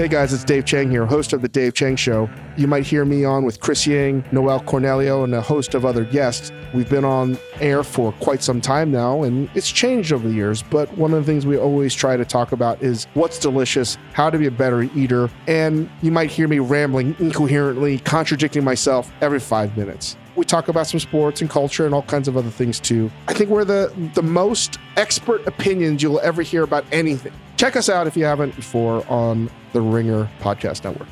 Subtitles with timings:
[0.00, 2.30] Hey guys, it's Dave Chang here, host of The Dave Chang Show.
[2.56, 6.06] You might hear me on with Chris Ying, Noel Cornelio, and a host of other
[6.06, 6.50] guests.
[6.72, 10.62] We've been on air for quite some time now, and it's changed over the years.
[10.62, 14.30] But one of the things we always try to talk about is what's delicious, how
[14.30, 19.38] to be a better eater, and you might hear me rambling incoherently, contradicting myself every
[19.38, 20.16] five minutes.
[20.34, 23.10] We talk about some sports and culture and all kinds of other things too.
[23.28, 27.34] I think we're the, the most expert opinions you'll ever hear about anything.
[27.58, 31.08] Check us out if you haven't before on the Ringer Podcast Network.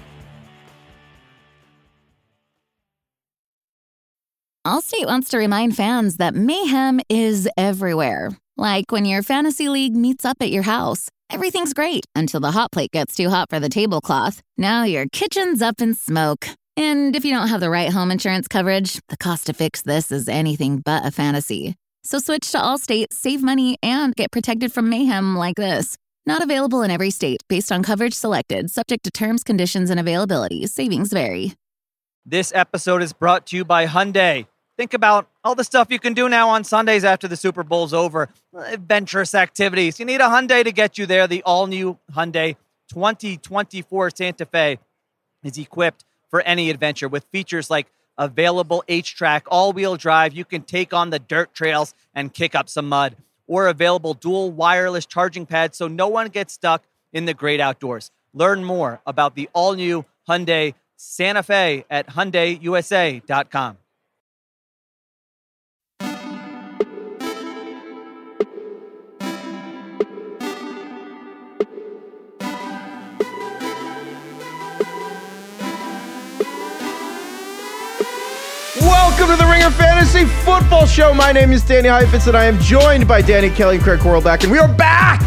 [4.66, 8.36] Allstate wants to remind fans that mayhem is everywhere.
[8.56, 11.08] Like when your fantasy league meets up at your house.
[11.30, 14.42] Everything's great until the hot plate gets too hot for the tablecloth.
[14.56, 16.48] Now your kitchen's up in smoke.
[16.76, 20.12] And if you don't have the right home insurance coverage, the cost to fix this
[20.12, 21.74] is anything but a fantasy.
[22.04, 25.96] So switch to Allstate, save money, and get protected from mayhem like this.
[26.28, 30.66] Not available in every state based on coverage selected, subject to terms, conditions, and availability.
[30.66, 31.54] Savings vary.
[32.26, 34.46] This episode is brought to you by Hyundai.
[34.76, 37.94] Think about all the stuff you can do now on Sundays after the Super Bowl's
[37.94, 38.28] over.
[38.54, 39.98] Adventurous activities.
[39.98, 41.26] You need a Hyundai to get you there.
[41.26, 42.56] The all new Hyundai
[42.90, 44.78] 2024 Santa Fe
[45.42, 47.86] is equipped for any adventure with features like
[48.18, 50.34] available H track, all wheel drive.
[50.34, 53.16] You can take on the dirt trails and kick up some mud,
[53.48, 58.12] or available dual wireless charging pads so no one gets stuck in the great outdoors.
[58.32, 63.78] Learn more about the all new Hyundai Santa Fe at HyundaiUSA.com.
[79.28, 81.12] Welcome to the Ringer Fantasy Football Show.
[81.12, 84.42] My name is Danny Heifetz, and I am joined by Danny Kelly and Craig Horlbeck,
[84.42, 85.20] and we are back.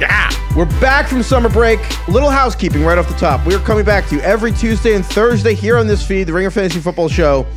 [0.00, 1.80] Yeah, we're back from summer break.
[2.06, 3.44] A little housekeeping right off the top.
[3.44, 6.32] We are coming back to you every Tuesday and Thursday here on this feed, the
[6.32, 7.48] Ringer Fantasy Football Show.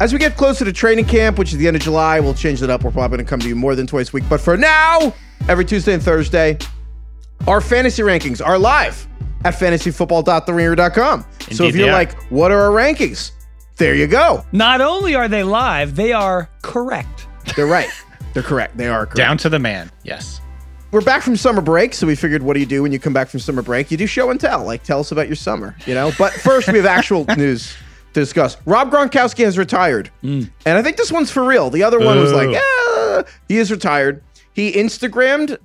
[0.00, 2.60] As we get closer to training camp, which is the end of July, we'll change
[2.60, 2.84] that up.
[2.84, 4.24] We're probably going to come to you more than twice a week.
[4.28, 5.14] But for now,
[5.48, 6.58] every Tuesday and Thursday,
[7.46, 9.08] our fantasy rankings are live
[9.46, 11.24] at fantasyfootball.theringer.com.
[11.52, 11.92] So if you're are.
[11.92, 13.30] like, what are our rankings?
[13.78, 14.44] There you go.
[14.50, 17.28] Not only are they live, they are correct.
[17.54, 17.88] They're right.
[18.34, 18.76] They're correct.
[18.76, 19.16] They are correct.
[19.16, 19.90] Down to the man.
[20.02, 20.40] Yes.
[20.90, 23.12] We're back from summer break, so we figured, what do you do when you come
[23.12, 23.90] back from summer break?
[23.92, 24.64] You do show and tell.
[24.64, 26.10] Like, tell us about your summer, you know?
[26.18, 27.76] But first, we have actual news
[28.14, 28.56] to discuss.
[28.64, 30.10] Rob Gronkowski has retired.
[30.24, 30.50] Mm.
[30.66, 31.70] And I think this one's for real.
[31.70, 32.52] The other one was like, Ooh.
[32.52, 34.24] yeah, he is retired.
[34.54, 35.56] He Instagrammed.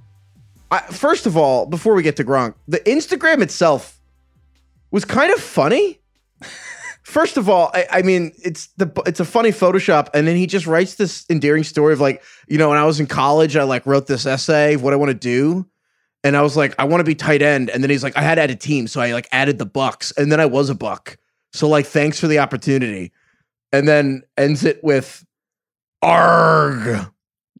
[0.70, 4.00] I, first of all, before we get to Gronk, the Instagram itself
[4.92, 6.00] was kind of funny.
[7.04, 10.48] First of all, I, I mean, it's the it's a funny Photoshop, and then he
[10.48, 13.64] just writes this endearing story of like, you know, when I was in college, I
[13.64, 15.68] like wrote this essay of what I want to do,
[16.24, 18.22] and I was like, I want to be tight end, and then he's like, I
[18.22, 20.70] had to add a team, so I like added the Bucks, and then I was
[20.70, 21.18] a Buck,
[21.52, 23.12] so like, thanks for the opportunity,
[23.74, 25.26] and then ends it with,
[26.02, 27.08] arg.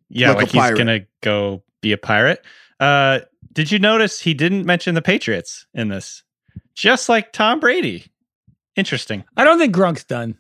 [0.10, 0.78] Yeah, Like like, he's pirate.
[0.78, 2.44] gonna go be a pirate.
[2.80, 3.20] Uh,
[3.52, 6.24] did you notice he didn't mention the Patriots in this?
[6.76, 8.06] Just like Tom Brady.
[8.76, 9.24] Interesting.
[9.38, 10.38] I don't think Gronk's done.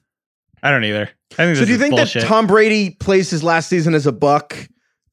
[0.61, 1.09] I don't either.
[1.33, 2.21] I think So this do you is think bullshit.
[2.23, 4.55] that Tom Brady plays his last season as a Buck,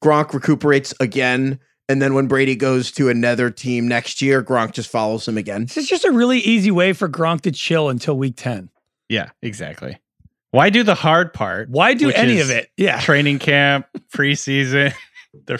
[0.03, 1.59] Gronk recuperates again,
[1.89, 5.63] and then when Brady goes to another team next year, Gronk just follows him again?
[5.65, 8.69] This is just a really easy way for Gronk to chill until week 10.
[9.09, 9.97] yeah, exactly.
[10.51, 11.69] Why do the hard part?
[11.69, 12.69] Why do any of it?
[12.75, 12.99] Yeah.
[12.99, 14.93] Training camp, preseason,
[15.45, 15.57] the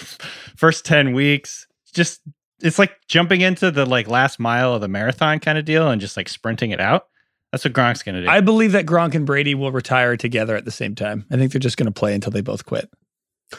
[0.57, 1.65] first ten weeks.
[1.93, 2.19] Just
[2.61, 6.01] it's like jumping into the like last mile of the marathon kind of deal and
[6.01, 7.07] just like sprinting it out.
[7.51, 8.29] That's what Gronk's gonna do.
[8.29, 11.25] I believe that Gronk and Brady will retire together at the same time.
[11.31, 12.89] I think they're just going to play until they both quit.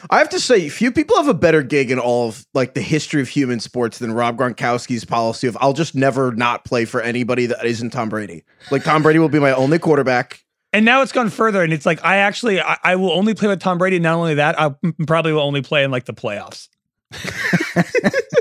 [0.09, 2.81] I have to say, few people have a better gig in all of like the
[2.81, 7.01] history of human sports than Rob Gronkowski's policy of I'll just never not play for
[7.01, 8.43] anybody that isn't Tom Brady.
[8.71, 10.43] Like Tom Brady will be my only quarterback.
[10.71, 13.47] And now it's gone further, and it's like I actually I, I will only play
[13.47, 13.99] with Tom Brady.
[13.99, 14.73] Not only that, I
[15.05, 16.67] probably will only play in like the playoffs.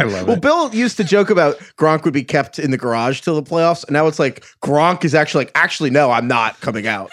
[0.00, 0.42] I love Well, it.
[0.42, 3.84] Bill used to joke about Gronk would be kept in the garage till the playoffs,
[3.84, 7.10] and now it's like Gronk is actually like, actually, no, I'm not coming out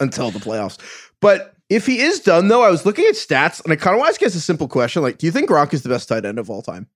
[0.00, 0.78] until the playoffs.
[1.20, 4.00] But if he is done, though, I was looking at stats, and I kind of
[4.00, 6.24] want to ask a simple question: like, do you think Gronk is the best tight
[6.24, 6.86] end of all time?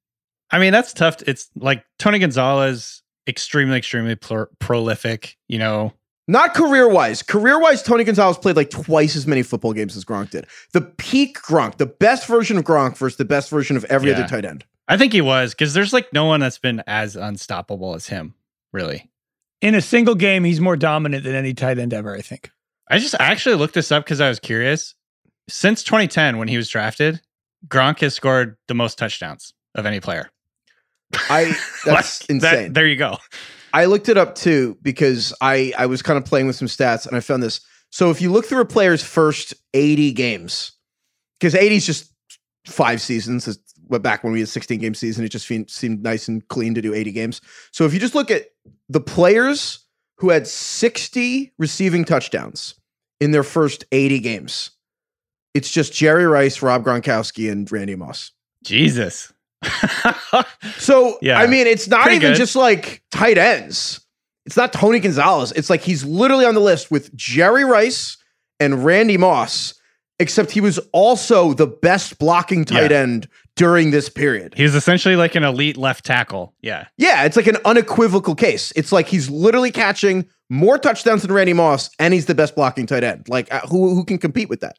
[0.50, 1.16] I mean, that's tough.
[1.26, 5.36] It's like Tony Gonzalez, extremely, extremely pro- prolific.
[5.48, 5.92] You know,
[6.28, 7.22] Not career wise.
[7.22, 10.46] Career wise, Tony Gonzalez played like twice as many football games as Gronk did.
[10.72, 14.18] The peak Gronk, the best version of Gronk versus the best version of every Yeah.
[14.18, 14.64] other tight end.
[14.88, 18.34] I think he was because there's like no one that's been as unstoppable as him.
[18.72, 19.10] Really,
[19.62, 22.14] In a single game, he's more dominant than any tight end ever.
[22.14, 22.50] I think.
[22.88, 24.94] I just I actually looked this up because I was curious.
[25.48, 27.20] Since 2010, when he was drafted,
[27.68, 30.30] Gronk has scored the most touchdowns of any player.
[31.30, 31.44] I
[31.84, 32.40] that's Like, insane.
[32.40, 33.18] That, there you go.
[33.72, 37.06] I looked it up too because I I was kind of playing with some stats
[37.06, 37.60] and I found this.
[37.90, 40.72] So if you look through a player's first 80 games,
[41.38, 42.12] because 80 is just
[42.66, 43.46] five seasons.
[43.88, 46.74] But back when we had 16 game season, it just fe- seemed nice and clean
[46.74, 47.40] to do 80 games.
[47.70, 48.46] So if you just look at
[48.88, 49.80] the players
[50.18, 52.74] who had 60 receiving touchdowns
[53.20, 54.70] in their first 80 games,
[55.54, 58.32] it's just Jerry Rice, Rob Gronkowski, and Randy Moss.
[58.64, 59.32] Jesus.
[60.78, 61.38] So Yeah.
[61.38, 62.36] I mean, it's not even good.
[62.36, 64.00] just like tight ends.
[64.44, 65.52] It's not Tony Gonzalez.
[65.52, 68.16] It's like he's literally on the list with Jerry Rice
[68.60, 69.74] and Randy Moss,
[70.20, 72.98] except he was also the best blocking tight Yeah.
[72.98, 74.54] end during this period.
[74.56, 76.54] He's essentially like an elite left tackle.
[76.60, 76.86] Yeah.
[76.96, 78.72] Yeah, it's like an unequivocal case.
[78.76, 82.86] It's like he's literally catching more touchdowns than Randy Moss, and he's the best blocking
[82.86, 83.28] tight end.
[83.28, 84.78] Like uh, who who can compete with that?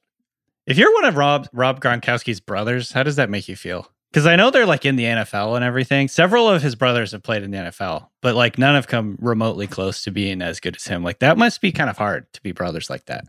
[0.66, 3.92] If you're one of Rob Rob Gronkowski's brothers, how does that make you feel?
[4.12, 6.08] Because I know they're like in the NFL and everything.
[6.08, 9.68] Several of his brothers have played in the NFL, but like none have come remotely
[9.68, 11.04] close to being as good as him.
[11.04, 13.26] Like that must be kind of hard to be brothers like that.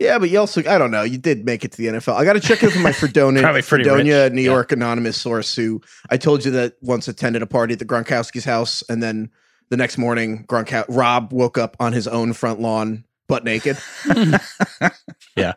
[0.00, 1.02] Yeah, but you also I don't know.
[1.02, 2.14] You did make it to the NFL.
[2.14, 4.50] I got to check in with my Fredonia, Fredonia, rich, New yeah.
[4.50, 5.80] York anonymous source who
[6.10, 9.30] I told you that once attended a party at the Gronkowski's house, and then
[9.68, 13.76] the next morning, Gronkow- Rob woke up on his own front lawn, butt naked.
[15.36, 15.54] Yeah.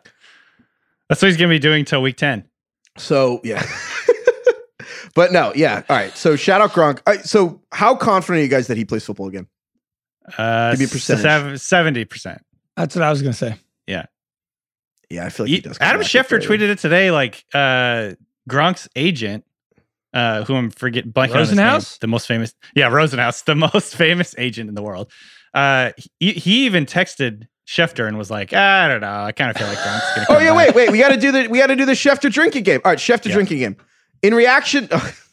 [1.08, 2.48] That's what he's gonna be doing till week ten.
[2.98, 3.64] So yeah.
[5.14, 5.82] but no, yeah.
[5.88, 6.16] All right.
[6.16, 7.00] So shout out Gronk.
[7.06, 9.46] All right, so how confident are you guys that he plays football again?
[10.36, 11.60] Uh, Give me a percentage.
[11.60, 12.42] Seventy percent.
[12.76, 13.56] That's what I was gonna say.
[13.86, 14.06] Yeah,
[15.12, 15.78] I feel like he does.
[15.80, 17.10] Adam back Schefter tweeted it today.
[17.10, 18.12] Like uh,
[18.50, 19.44] Gronk's agent,
[20.12, 21.98] uh, who I'm forget blanking on name, Rosenhaus?
[22.00, 22.54] the most famous.
[22.74, 25.10] Yeah, Rosenhaus, the most famous agent in the world.
[25.54, 29.22] Uh, he, he even texted Schefter and was like, "Ah, I don't know.
[29.24, 30.26] I kind of feel like Gronk's gonna.
[30.30, 30.90] Oh yeah, back." wait, wait.
[30.92, 32.80] We got to do the we got to do the Schefter drinking game.
[32.84, 33.34] All right, Schefter Yeah.
[33.34, 33.76] drinking game.
[34.22, 34.88] In reaction,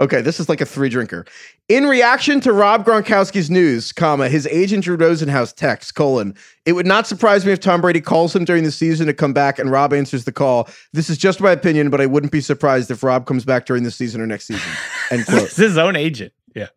[0.00, 1.24] okay, this is like a three drinker.
[1.68, 6.34] In reaction to Rob Gronkowski's news, comma his agent Drew Rosenhaus texts colon.
[6.64, 9.32] It would not surprise me if Tom Brady calls him during the season to come
[9.32, 10.68] back, and Rob answers the call.
[10.92, 13.82] This is just my opinion, but I wouldn't be surprised if Rob comes back during
[13.82, 14.70] the season or next season.
[15.10, 15.42] End quote.
[15.42, 16.32] It's his own agent.
[16.54, 16.68] Yeah.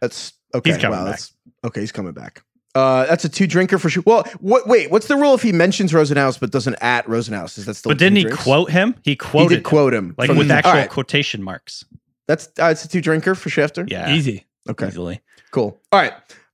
[0.00, 0.70] That's okay.
[0.72, 1.12] He's coming wow, back.
[1.12, 1.32] that's
[1.64, 1.80] okay.
[1.80, 2.42] He's coming back.
[2.74, 4.02] Uh, that's a two drinker for sure.
[4.04, 4.66] Well, what?
[4.66, 7.56] Wait, what's the rule if he mentions Rosenhaus but doesn't at Rosenhaus?
[7.56, 7.90] Is that still?
[7.90, 8.42] But didn't he drinks?
[8.42, 8.96] quote him?
[9.04, 11.84] He He quoted did him, quote him like with the- actual right, quotation marks.
[12.28, 13.88] That's uh, it's a two drinker for Schefter.
[13.90, 14.46] Yeah, Easy.
[14.68, 14.88] Okay.
[14.88, 15.20] easily.
[15.50, 15.80] Cool.
[15.92, 16.12] All right.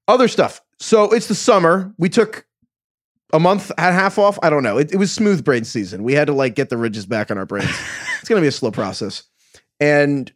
[0.08, 0.60] Other stuff.
[0.78, 1.94] So it's the summer.
[1.98, 2.44] We took
[3.32, 4.38] a month and a half off.
[4.42, 4.78] I don't know.
[4.78, 6.02] It, it was smooth brain season.
[6.02, 7.70] We had to like get the ridges back on our brains.
[8.20, 9.22] it's gonna be a slow process.
[9.78, 10.32] And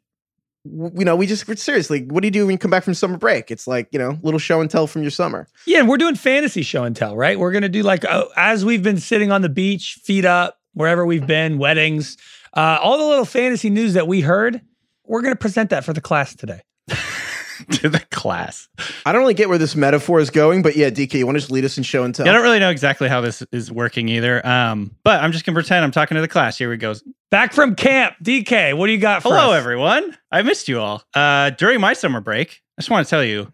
[0.64, 2.94] w- you know, we just seriously, what do you do when you come back from
[2.94, 3.50] summer break?
[3.50, 5.48] It's like you know, little show and tell from your summer.
[5.66, 7.38] Yeah, and we're doing fantasy show and tell, right?
[7.38, 11.04] We're gonna do like uh, as we've been sitting on the beach, feet up, wherever
[11.04, 12.16] we've been, weddings,
[12.56, 14.60] uh, all the little fantasy news that we heard.
[15.06, 16.60] We're gonna present that for the class today.
[17.70, 18.68] to the class.
[19.06, 21.40] I don't really get where this metaphor is going, but yeah, DK, you want to
[21.40, 22.26] just lead us in show and tell?
[22.26, 24.44] Yeah, I don't really know exactly how this is working either.
[24.46, 26.58] Um, but I'm just gonna pretend I'm talking to the class.
[26.58, 26.94] Here we go.
[27.30, 28.76] Back from camp, DK.
[28.76, 29.58] What do you got for Hello, us?
[29.58, 30.16] everyone.
[30.30, 31.02] I missed you all.
[31.14, 33.52] Uh, during my summer break, I just want to tell you,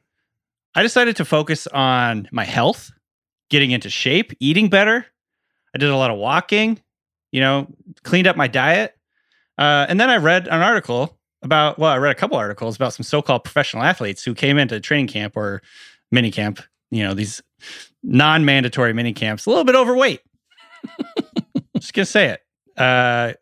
[0.74, 2.90] I decided to focus on my health,
[3.48, 5.06] getting into shape, eating better.
[5.74, 6.80] I did a lot of walking,
[7.32, 7.68] you know,
[8.02, 8.96] cleaned up my diet.
[9.58, 12.92] Uh, and then I read an article about, well, I read a couple articles about
[12.92, 15.62] some so called professional athletes who came into training camp or
[16.10, 17.42] mini camp, you know, these
[18.02, 20.20] non mandatory mini camps, a little bit overweight.
[21.80, 22.40] just to say it.
[22.76, 23.32] Uh,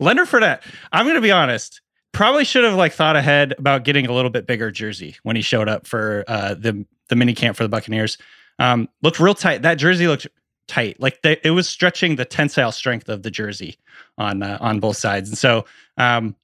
[0.00, 1.80] Leonard Fournette, I'm to be honest,
[2.12, 5.42] probably should have like thought ahead about getting a little bit bigger jersey when he
[5.42, 8.18] showed up for uh, the the mini camp for the Buccaneers.
[8.58, 9.62] Um, looked real tight.
[9.62, 10.26] That jersey looked
[10.66, 11.00] tight.
[11.00, 13.78] Like they, it was stretching the tensile strength of the jersey
[14.16, 15.28] on uh, on both sides.
[15.28, 15.64] And so
[15.96, 16.36] um,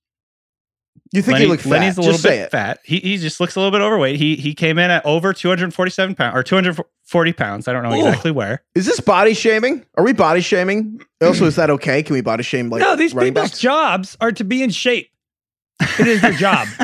[1.18, 1.70] you think Lenny, he looked fat?
[1.70, 2.50] Lenny's a little just say bit it.
[2.50, 2.80] fat.
[2.84, 4.16] He he just looks a little bit overweight.
[4.16, 7.68] He he came in at over 247 pounds or 240 pounds.
[7.68, 8.06] I don't know Ooh.
[8.06, 8.62] exactly where.
[8.74, 9.84] Is this body shaming?
[9.96, 11.00] Are we body shaming?
[11.22, 12.02] Also, is that okay?
[12.02, 13.58] Can we body shame like no, these people's backs?
[13.58, 15.10] jobs are to be in shape.
[15.98, 16.68] It is their job.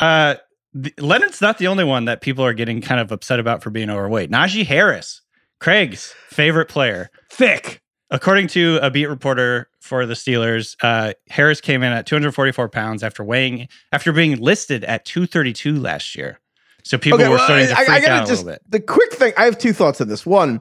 [0.00, 0.34] Uh,
[0.72, 3.70] the, Leonard's not the only one that people are getting kind of upset about for
[3.70, 4.28] being overweight.
[4.28, 5.22] Najee Harris,
[5.60, 7.10] Craig's favorite player.
[7.30, 7.80] Thick.
[8.14, 13.02] According to a beat reporter for the Steelers, uh, Harris came in at 244 pounds
[13.02, 16.38] after weighing after being listed at 232 last year.
[16.84, 18.70] So people were well, starting to I- freak I gotta out a just, little bit.
[18.70, 20.24] The quick thing, I have two thoughts on this.
[20.24, 20.60] One,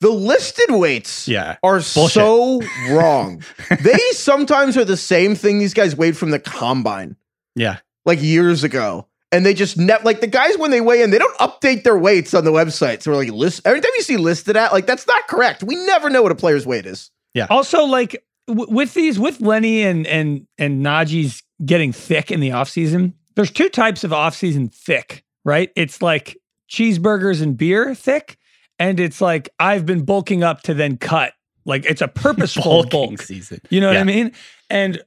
[0.00, 3.42] the listed weights Yeah, are so wrong.
[3.82, 7.16] they sometimes are the same thing these guys weighed from the combine,
[7.54, 7.80] yeah.
[8.06, 9.06] like years ago.
[9.30, 11.98] And they just net like the guys when they weigh in, they don't update their
[11.98, 13.02] weights on the website.
[13.02, 15.62] So we're like, list every time you see listed at, like that's not correct.
[15.62, 17.10] We never know what a player's weight is.
[17.34, 17.46] Yeah.
[17.50, 22.52] Also, like w- with these, with Lenny and and and Najee's getting thick in the
[22.52, 23.12] off season.
[23.34, 25.70] There's two types of off season thick, right?
[25.76, 26.38] It's like
[26.70, 28.38] cheeseburgers and beer thick,
[28.78, 31.34] and it's like I've been bulking up to then cut.
[31.66, 33.22] Like it's a purposeful Bulking bulk.
[33.22, 33.60] season.
[33.68, 34.32] You know what I mean?
[34.70, 35.02] And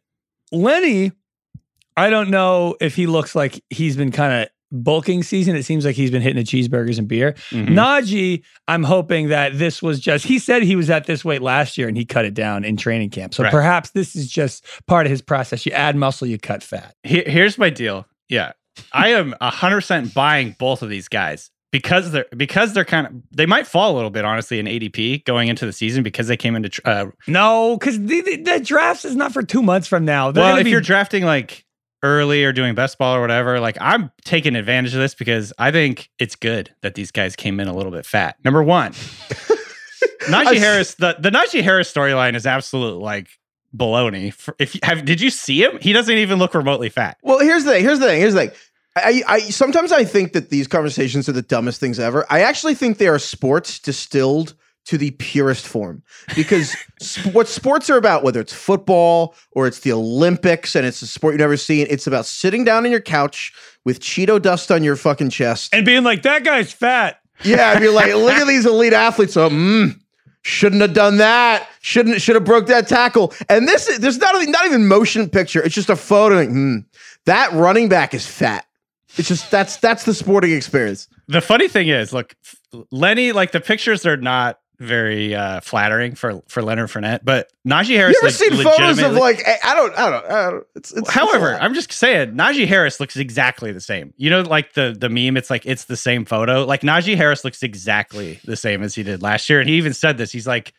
[0.52, 1.12] Lenny,
[1.98, 5.56] I don't know if he looks like he's been kind of bulking season.
[5.58, 7.34] It seems like he's been hitting the cheeseburgers and beer.
[7.50, 7.68] Mhm.
[7.70, 11.78] Najee, I'm hoping that this was just, he said he was at this weight last
[11.78, 13.34] year and he cut it down in training camp.
[13.34, 13.52] So Right.
[13.52, 15.66] perhaps this is just part of his process.
[15.66, 16.96] You add muscle, you cut fat.
[17.04, 18.06] Here- here's my deal.
[18.30, 18.54] Yeah,
[18.94, 23.14] I am hundred percent buying both of these guys because they're because they're kind of
[23.36, 26.38] they might fall a little bit honestly in ADP going into the season because they
[26.38, 29.86] came into tr- uh, No, because the, the, the drafts is not for two months
[29.90, 30.32] from now.
[30.32, 31.66] They're well if be- you're drafting like
[32.04, 35.72] early or doing best ball or whatever like I'm taking advantage of this because I
[35.72, 38.38] think it's good that these guys came in a little bit fat.
[38.44, 38.92] Number one,
[40.24, 43.30] Najee Harris the the Najee Harris storyline is absolute like
[43.76, 44.34] baloney.
[44.60, 45.78] If you have did you see him?
[45.80, 47.18] He doesn't even look remotely fat.
[47.22, 47.84] Well, here's the thing.
[47.84, 48.20] Here's the thing.
[48.20, 48.52] Here's the thing.
[48.96, 52.26] I, I sometimes I think that these conversations are the dumbest things ever.
[52.30, 56.04] I actually think they are sports distilled to the purest form
[56.36, 61.02] because sp- what sports are about, whether it's football or it's the Olympics and it's
[61.02, 63.54] a sport you've never seen, it's about sitting down on your couch
[63.86, 65.74] with Cheeto dust on your fucking chest.
[65.74, 67.20] and being like, that guy's fat.
[67.44, 69.34] Yeah, and you're like, look at these elite athletes.
[69.34, 70.00] So, mm,
[70.44, 71.68] shouldn't have done that.
[71.82, 73.34] Shouldn't should have broke that tackle.
[73.50, 75.62] And this is there's not even not even motion picture.
[75.64, 76.36] It's just a photo.
[76.36, 76.86] Like, mm,
[77.26, 78.66] that running back is fat.
[79.18, 81.08] It's just that's that's the sporting experience.
[81.28, 82.36] The funny thing is, look,
[82.92, 87.96] Lenny, like the pictures are not very uh, flattering for for Leonard Fournette, but Najee
[87.96, 88.18] Harris.
[88.20, 91.54] You ever seen photos of like I don't I don't, I don't it's, it's However,
[91.54, 94.14] it's I'm just saying Najee Harris looks exactly the same.
[94.18, 96.66] You know, like the the meme, it's like it's the same photo.
[96.66, 99.94] Like Najee Harris looks exactly the same as he did last year, and he even
[99.94, 100.32] said this.
[100.32, 100.74] He's like,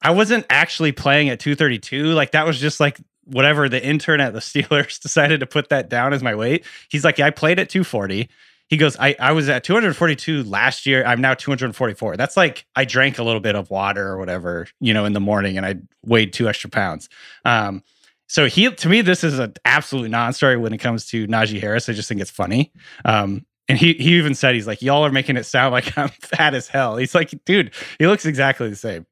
[0.00, 2.04] I wasn't actually playing at 232.
[2.12, 5.88] Like that was just like whatever the intern at the Steelers decided to put that
[5.88, 6.64] down as my weight.
[6.88, 8.28] He's like, I played at 240.
[8.70, 11.04] He goes, I, I was at 242 last year.
[11.04, 12.16] I'm now 244.
[12.16, 15.20] That's like I drank a little bit of water or whatever, you know, in the
[15.20, 15.74] morning and I
[16.06, 17.08] weighed two extra pounds.
[17.44, 17.82] Um,
[18.28, 21.88] so he to me, this is an absolute non-story when it comes to Najee Harris.
[21.88, 22.72] I just think it's funny.
[23.04, 26.10] Um, and he he even said he's like, y'all are making it sound like I'm
[26.10, 26.96] fat as hell.
[26.96, 29.04] He's like, dude, he looks exactly the same.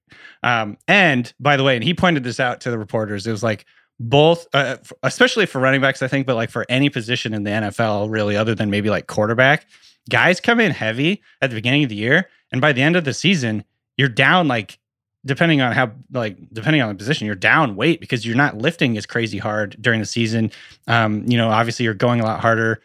[0.44, 3.26] Um, and by the way, and he pointed this out to the reporters.
[3.26, 3.66] It was like
[4.00, 7.50] both, uh, especially for running backs, I think, but like for any position in the
[7.50, 9.66] NFL, really, other than maybe like quarterback,
[10.08, 13.04] guys come in heavy at the beginning of the year, and by the end of
[13.04, 13.64] the season,
[13.96, 14.78] you're down like
[15.24, 18.96] depending on how like depending on the position you're down weight because you're not lifting
[18.96, 20.50] as crazy hard during the season.
[20.86, 22.80] Um you know obviously you're going a lot harder.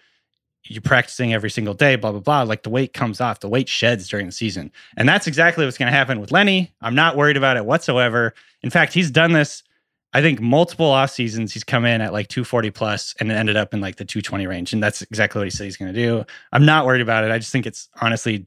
[0.66, 2.42] You're practicing every single day blah blah blah.
[2.42, 3.40] Like the weight comes off.
[3.40, 4.72] The weight sheds during the season.
[4.98, 6.74] And that's exactly what's going to happen with lenny.
[6.82, 8.34] I'm not worried about it whatsoever.
[8.64, 9.64] In fact he's done this
[10.14, 13.74] i think multiple off seasons he's come in at like 240 plus and ended up
[13.74, 16.24] in like the 220 range and that's exactly what he said he's going to do
[16.52, 18.46] i'm not worried about it i just think it's honestly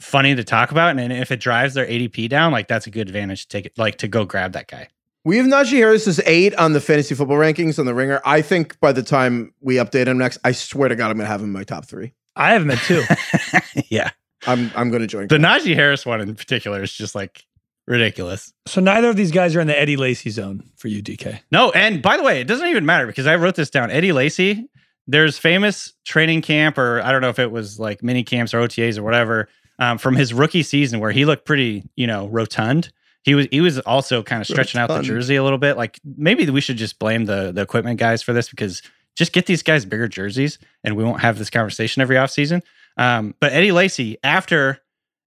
[0.00, 3.08] funny to talk about and if it drives their adp down like that's a good
[3.08, 4.88] advantage to take it like to go grab that guy
[5.24, 8.20] We have Najee Harris as eight on the fantasy football rankings on the ringer.
[8.24, 11.28] I think by the time we update him next, I swear to God, I'm gonna
[11.28, 12.12] have him in my top three.
[12.34, 13.04] I have him at two.
[13.88, 14.10] yeah
[14.48, 15.28] I'm I'm gonna join.
[15.28, 17.44] the najee harris one in particular is just like
[17.86, 21.40] ridiculous so neither of these guys are in the Eddie Lacy zone for you, DK.
[21.50, 23.90] No, and by the way, it doesn't even matter because I wrote this down.
[23.90, 24.68] Eddie Lacy,
[25.06, 28.60] there's famous training camp, or I don't know if it was like mini camps or
[28.60, 29.48] OTAs or whatever,
[29.78, 32.92] um, from his rookie season where he looked pretty, you know, rotund.
[33.24, 35.76] He was he was also kind of stretching out the jersey a little bit.
[35.76, 38.82] Like maybe we should just blame the the equipment guys for this because
[39.16, 42.62] just get these guys bigger jerseys and we won't have this conversation every offseason.
[42.96, 44.78] Um, but Eddie Lacy, after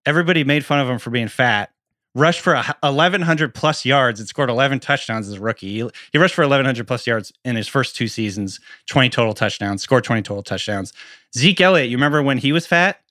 [0.06, 1.72] everybody made fun of him for being fat,
[2.16, 5.82] rushed for 1100 plus yards and scored 11 touchdowns as a rookie.
[5.82, 9.84] He, he rushed for 1100 plus yards in his first two seasons, 20 total touchdowns,
[9.84, 10.94] scored 20 total touchdowns.
[11.38, 13.02] Zeke Elliott, you remember when he was fat?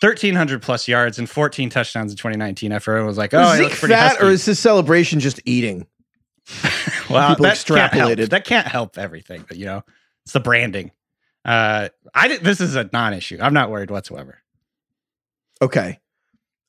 [0.00, 4.08] 1300 plus yards and 14 touchdowns in 2019 after everyone was like, oh, Zeke fat
[4.10, 4.24] husky.
[4.24, 5.86] or is his celebration just eating?
[7.08, 8.10] well, people that Can't help.
[8.10, 8.30] extrapolated?
[8.30, 9.84] That can't help everything, but you know,
[10.24, 10.90] it's the branding.
[11.44, 13.38] Uh, I this is a non-issue.
[13.40, 14.38] I'm not worried whatsoever.
[15.60, 16.00] Okay.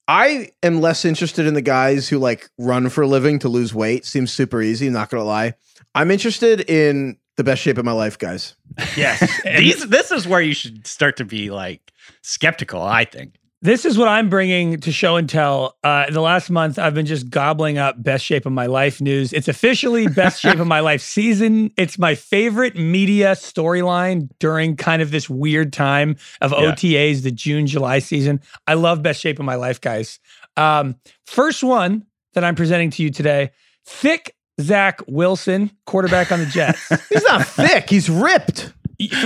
[0.07, 3.74] I am less interested in the guys who like run for a living to lose
[3.74, 4.05] weight.
[4.05, 5.53] Seems super easy, not gonna lie.
[5.95, 8.55] I'm interested in the best shape of my life, guys.
[8.95, 9.41] Yes.
[9.57, 11.91] These, this is where you should start to be like
[12.22, 12.81] skeptical.
[12.81, 13.36] I think.
[13.63, 15.77] This is what I'm bringing to show and tell.
[15.86, 19.32] Uh, the last month, I've been just gobbling up best shape of my life news.
[19.32, 21.72] It's officially best shape of my life season.
[21.77, 26.74] It's my favorite media storyline during kind of this weird time of Yeah.
[26.74, 28.41] OTAs, the June July season.
[28.67, 30.20] I love best shape of my life, guys.
[30.58, 33.51] Um, first one that I'm presenting to you today:
[33.86, 36.86] thick Zach Wilson, quarterback on the Jets.
[37.10, 37.89] He's not thick.
[37.89, 38.74] He's ripped.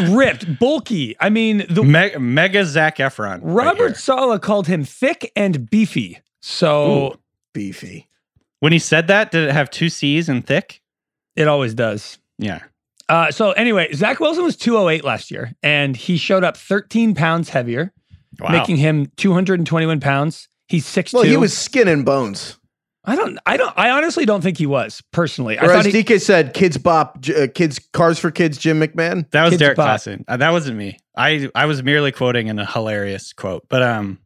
[0.10, 1.16] Ripped, bulky.
[1.20, 3.40] I mean, the Me- mega Zac Efron.
[3.44, 3.96] Robert here.
[3.96, 6.20] Saleh called him thick and beefy.
[6.42, 7.20] So Ooh.
[7.54, 8.08] Beefy.
[8.60, 10.82] when he said that, did it have two C's and thick?
[11.36, 12.18] it always does.
[12.40, 12.62] Yeah.
[13.10, 17.50] Uh, so anyway, Zach Wilson was 208 last year, and he showed up 13 pounds
[17.50, 17.94] heavier,
[18.40, 18.50] Wow.
[18.50, 20.50] making him 221 pounds.
[20.68, 21.14] He's 6'2".
[21.14, 22.58] Well, he was skin and bones.
[23.08, 23.40] I don't.
[23.46, 23.74] I don't.
[23.78, 25.58] I honestly don't think he was personally.
[25.58, 28.80] Or thought as he, DK said, kids bop, J- uh, kids, cars for kids, Jim
[28.80, 29.30] McMahon.
[29.32, 29.86] that was Kids Derek Bot.
[29.86, 30.26] Clausen.
[30.28, 31.00] Uh, that wasn't me.
[31.16, 34.20] I I was merely quoting in a hilarious quote, but um,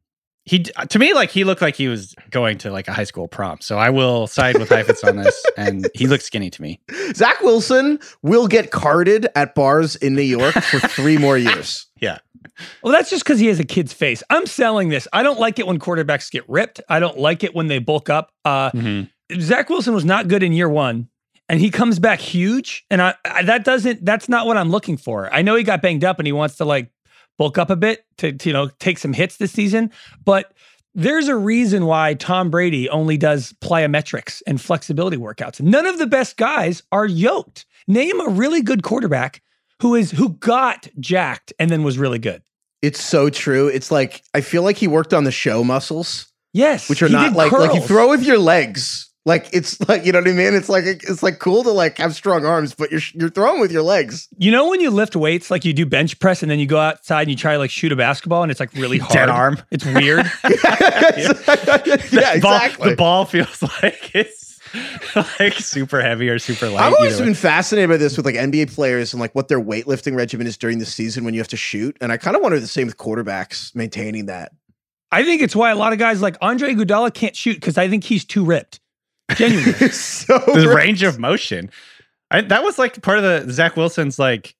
[0.45, 3.27] he to me like he looked like he was going to like a high school
[3.27, 3.61] prom.
[3.61, 6.81] So I will side with Heifetz on this, and he looked skinny to me.
[7.13, 11.85] Zach Wilson will get carded at bars in New York for three more years.
[12.01, 12.17] Yeah.
[12.83, 14.24] Well, that's just because he has a kid's face.
[14.29, 15.07] I'm selling this.
[15.13, 16.81] I don't like it when quarterbacks get ripped.
[16.89, 18.31] I don't like it when they bulk up.
[18.45, 19.10] Uh, Mhm.
[19.39, 21.07] Zach Wilson was not good in year one,
[21.48, 22.86] and he comes back huge.
[22.89, 24.03] And I, I that doesn't.
[24.03, 25.33] That's not what I'm looking for.
[25.33, 26.91] I know he got banged up, and he wants to like
[27.38, 29.91] bulk up a bit to, to you know take some hits this season,
[30.25, 30.53] but.
[30.93, 35.62] There's a reason why Tom Brady only does plyometrics and flexibility workouts.
[35.62, 37.65] None of the best guys are yoked.
[37.88, 39.41] Name a really good quarterback
[39.81, 42.41] who is who got jacked and then was really good.
[42.81, 43.67] It's so true.
[43.67, 47.13] It's like I feel like he worked on the show muscles, Yes, which are he
[47.13, 49.07] not did like like you throw with your legs.
[49.23, 50.55] Like it's like you know what I mean.
[50.55, 53.71] It's like it's like cool to like have strong arms, but you're you're throwing with
[53.71, 54.27] your legs.
[54.39, 56.79] You know when you lift weights, like you do bench press, and then you go
[56.79, 59.13] outside and you try to like shoot a basketball, and it's like really hard.
[59.13, 59.57] Dead arm.
[59.69, 60.25] It's weird.
[60.43, 62.89] yeah, The ball- exactly.
[62.89, 64.50] the ball feels like it's
[65.39, 66.83] like super heavy or super light.
[66.83, 67.29] I've always either way.
[67.29, 70.57] been fascinated by this with like NBA players and like what their weightlifting regimen is
[70.57, 72.87] during the season when you have to shoot, and I kind of wonder the same
[72.87, 74.51] with quarterbacks maintaining that.
[75.11, 77.89] I think it's why a lot of guys like Andre Iguodala can't shoot because I
[77.89, 78.79] think he's too ripped.
[79.35, 79.89] Genuinely.
[79.91, 81.69] So the range of motion.
[82.29, 84.55] I, that was like part of the Zach Wilson's like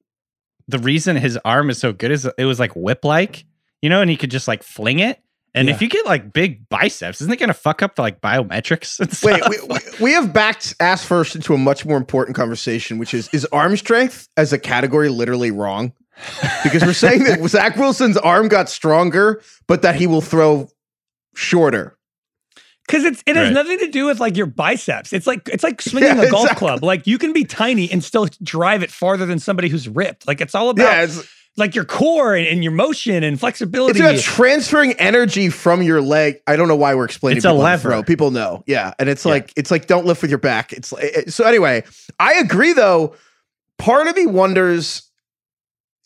[0.68, 3.46] the reason his arm is so good is it was like whip like,
[3.82, 5.22] you know, and he could just like fling it.
[5.54, 8.22] And if you get like big biceps, isn't it going to fuck up the like
[8.22, 9.24] biometrics and stuff?
[9.50, 13.14] Wait, we, we, we have backed ass first into a much more important conversation, which
[13.14, 15.92] is is arm strength as a category literally wrong?
[16.64, 20.70] Because we're saying that Zach Wilson's arm got stronger, but that he will throw
[21.36, 21.98] shorter.
[22.88, 23.54] Because it's it has Right.
[23.54, 25.14] nothing to do with like your biceps.
[25.14, 26.68] It's like it's like swinging Yeah, a golf exactly.
[26.68, 26.84] club.
[26.84, 30.28] Like you can be tiny and still drive it farther than somebody who's ripped.
[30.28, 33.92] Like it's all about Yeah, it's, like your core and, and your motion and flexibility.
[33.92, 36.38] it's about transferring energy from your leg.
[36.48, 37.38] I don't know why we're explaining.
[37.38, 37.90] It's a people lever.
[37.90, 38.04] throw.
[38.04, 39.32] People know, yeah, and it's Yeah.
[39.34, 40.72] like it's like don't lift with your back.
[40.74, 41.44] It's like it- so.
[41.46, 41.84] Anyway,
[42.20, 43.16] I agree though.
[43.78, 45.04] Part of me wonders.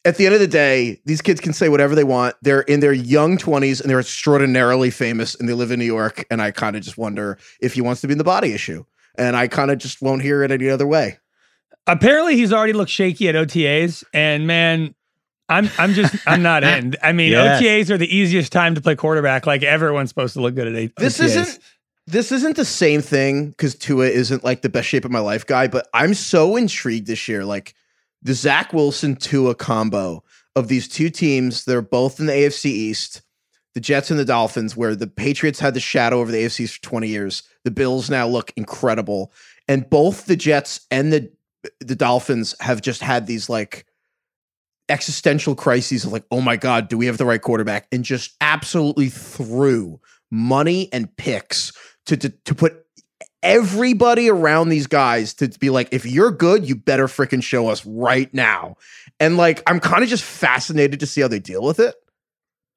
[0.03, 2.35] At the end of the day, these kids can say whatever they want.
[2.43, 6.25] They're in their young 20s and they're extraordinarily famous and they live in New York.
[6.29, 8.85] And I kind of just wonder if he wants to be in the body issue.
[9.17, 11.17] And I kind of just won't hear it any other way.
[11.87, 14.94] Apparently, he's already looked shaky at OTAs, and man,
[15.49, 16.95] I'm I'm just I'm not in.
[17.03, 17.61] I mean, Yes.
[17.61, 19.45] OTAs are the easiest time to play quarterback.
[19.45, 20.93] Like everyone's supposed to look good at eight.
[20.97, 21.23] This OTAs.
[21.25, 21.59] isn't
[22.07, 25.45] this isn't the same thing because Tua isn't like the best shape of my life
[25.45, 27.43] guy, but I'm so intrigued this year.
[27.45, 27.73] Like
[28.21, 30.23] the Zach Wilson Tua combo
[30.55, 33.21] of these two teams, they're both in the AFC East,
[33.73, 36.81] the Jets and the Dolphins, where the Patriots had the shadow over the AFCs for
[36.81, 37.43] 20 years.
[37.65, 39.31] The Bills now look incredible.
[39.67, 41.31] And both the Jets and the
[41.79, 43.85] the Dolphins have just had these like
[44.89, 47.87] existential crises of like, oh my God, do we have the right quarterback?
[47.91, 49.99] And just absolutely threw
[50.31, 51.71] money and picks
[52.05, 52.85] to, to, to put
[53.41, 57.85] everybody around these guys to be like, if you're good, you better freaking show us
[57.85, 58.75] right now.
[59.19, 61.95] And like, I'm kind of just fascinated to see how they deal with it.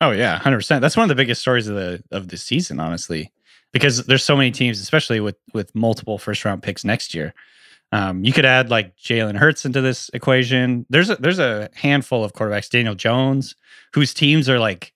[0.01, 0.81] Oh yeah, hundred percent.
[0.81, 3.33] That's one of the biggest stories of the of the season, honestly,
[3.73, 7.35] because there's so many teams, especially with with multiple first round picks next year.
[7.91, 10.85] Um, you could add like Jalen Hurts into this equation.
[10.91, 13.55] There's a there's a handful of quarterbacks, Daniel Jones,
[13.95, 14.93] whose teams are like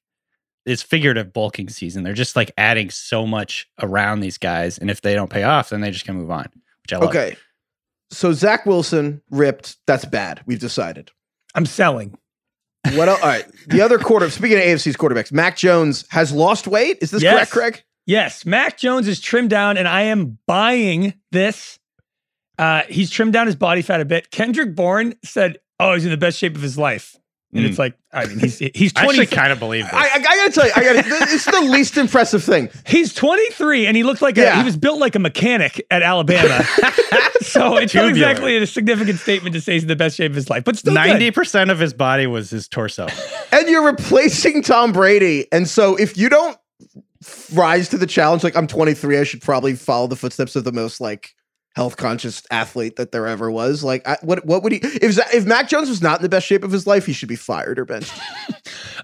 [0.67, 2.03] it's figurative bulking season.
[2.05, 5.71] They're just like adding so much around these guys, and if they don't pay off,
[5.71, 6.47] then they just can move on.
[6.83, 7.09] Which I love.
[7.09, 7.37] Okay.
[8.11, 9.77] So Zach Wilson ripped.
[9.87, 10.43] That's bad.
[10.45, 11.11] We've decided.
[11.55, 12.17] I'm selling.
[12.95, 13.21] What else?
[13.23, 13.47] All right.
[13.69, 16.99] The other quarter, speaking of AFC's quarterbacks, Mac Jones has lost weight.
[17.01, 17.35] Is this Yes.
[17.35, 17.85] correct, Craig?
[18.05, 21.79] Yes, Mac Jones is trimmed down, and I am buying this.
[22.63, 24.31] Uh, he's trimmed down his body fat a bit.
[24.31, 27.17] Kendrick Bourne said, "Oh, he's in the best shape of his life,"
[27.53, 27.69] and Mm.
[27.69, 29.93] it's like, I mean, he's he's I actually kind of believe this.
[29.93, 32.69] I, I, I gotta tell you, I gotta, this is the least impressive thing.
[32.87, 36.63] He's 23 and he looked like a, he was built like a mechanic at Alabama.
[37.41, 40.37] so it's not exactly a significant statement to say he's in the best shape of
[40.37, 43.07] his life, but still ninety percent of his body was his torso.
[43.55, 45.47] And you're replacing Tom Brady.
[45.53, 46.57] And so if you don't
[47.53, 50.73] rise to the challenge, like I'm 23, I should probably follow the footsteps of the
[50.73, 51.35] most like
[51.75, 53.83] health conscious athlete that there ever was.
[53.83, 56.47] Like, I, what what would he if if Mac Jones was not in the best
[56.47, 58.13] shape of his life, he should be fired or benched.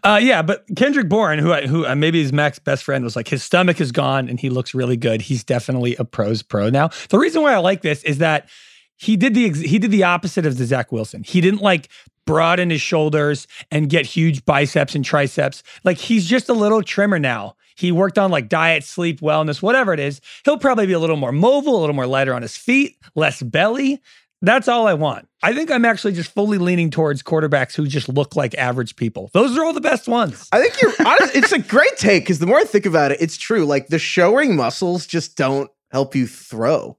[0.04, 3.16] Uh, yeah, but Kendrick Bourne, who I, who uh, maybe is Mac's best friend, was
[3.16, 5.20] like his stomach is gone and he looks really good.
[5.20, 6.90] He's definitely a pros pro now.
[7.08, 8.48] The reason why I like this is that
[8.96, 11.24] he did the he did the opposite of the Zach Wilson.
[11.24, 11.88] He didn't like
[12.26, 15.62] broaden his shoulders and get huge biceps and triceps.
[15.82, 17.56] Like he's just a little trimmer now.
[17.78, 20.20] He worked on like diet, sleep, wellness, whatever it is.
[20.44, 23.40] He'll probably be a little more mobile, a little more lighter on his feet, less
[23.40, 24.02] belly.
[24.42, 25.28] That's all I want.
[25.42, 29.30] I think I'm actually just fully leaning towards quarterbacks who just look like average people.
[29.32, 30.48] Those are all the best ones.
[30.50, 33.18] I think you're honest, it's a great take because the more I think about it,
[33.20, 33.64] it's true.
[33.64, 36.98] Like the showing muscles just don't help you throw.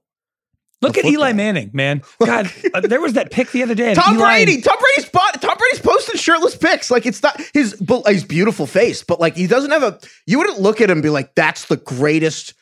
[0.82, 1.34] Look at Eli football.
[1.34, 2.02] Manning, man.
[2.24, 3.92] God, uh, there was that pick the other day.
[3.92, 6.90] of Tom Eli- Brady, Tom Brady's bought, Tom Brady's posting shirtless pics.
[6.90, 9.98] Like it's not his his beautiful face, but like he doesn't have a.
[10.26, 12.54] You wouldn't look at him and be like, "That's the greatest."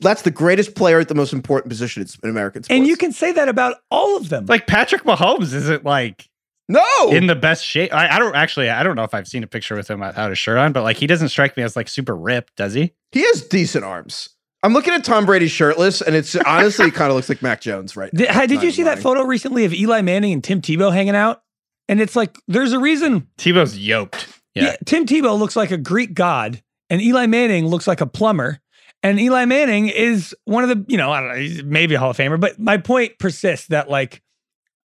[0.00, 2.76] That's the greatest player at the most important position in, in American sports.
[2.76, 4.44] And you can say that about all of them.
[4.46, 6.28] Like Patrick Mahomes isn't like
[6.68, 7.94] no in the best shape.
[7.94, 8.68] I, I don't actually.
[8.70, 10.82] I don't know if I've seen a picture with him without a shirt on, but
[10.82, 12.92] like he doesn't strike me as like super ripped, does he?
[13.12, 14.28] he has decent arms.
[14.62, 17.60] I'm looking at Tom Brady shirtless, and it's honestly it kind of looks like Mac
[17.60, 18.18] Jones right now.
[18.18, 20.92] Did, hi- did you even see that photo recently of Eli Manning and Tim Tebow
[20.92, 21.42] hanging out?
[21.88, 23.28] And it's like, there's a reason.
[23.38, 24.28] Tebow's yoked.
[24.54, 24.64] Yeah.
[24.64, 24.76] Yeah.
[24.84, 28.58] Tim Tebow looks like a Greek god, and Eli Manning looks like a plumber.
[29.04, 32.00] And Eli Manning is one of the, you know, I don't know, he's maybe a
[32.00, 34.22] Hall of Famer, but my point persists that like,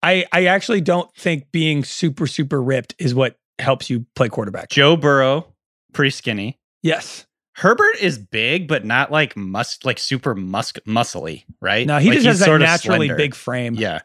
[0.02, 4.68] I I actually don't think being super super ripped is what helps you play quarterback.
[4.68, 5.46] Joe Burrow,
[5.94, 6.58] pretty skinny.
[6.82, 7.26] Yes.
[7.54, 11.86] Herbert is big, but not like mus like super musk muscly, right?
[11.86, 13.16] No, he Like, just has that sorta naturally slender.
[13.16, 13.74] big frame.
[13.74, 14.00] Yeah.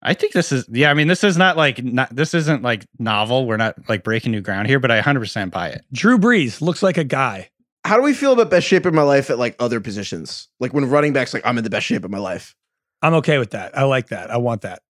[0.00, 2.86] I think this is yeah, I mean this is not like not, this isn't like
[2.98, 3.46] novel.
[3.46, 5.84] We're not like breaking new ground here, but I 100% buy it.
[5.92, 7.50] Drew Brees looks like a guy.
[7.84, 10.48] How do we feel about best shape of my life at like other positions?
[10.60, 12.54] Like when running backs, like I'm in the best shape of my life.
[13.02, 13.76] I'm okay with that.
[13.76, 14.30] I like that.
[14.30, 14.82] I want that.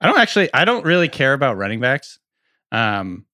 [0.00, 2.18] I don't actually I don't really care about running backs.
[2.72, 3.25] Um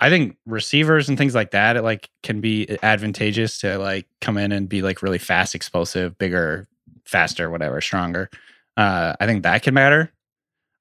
[0.00, 4.38] I think receivers and things like that it like can be advantageous to like come
[4.38, 6.68] in and be like really fast, explosive, bigger,
[7.04, 8.30] faster, whatever, stronger.
[8.76, 10.12] Uh I think that can matter.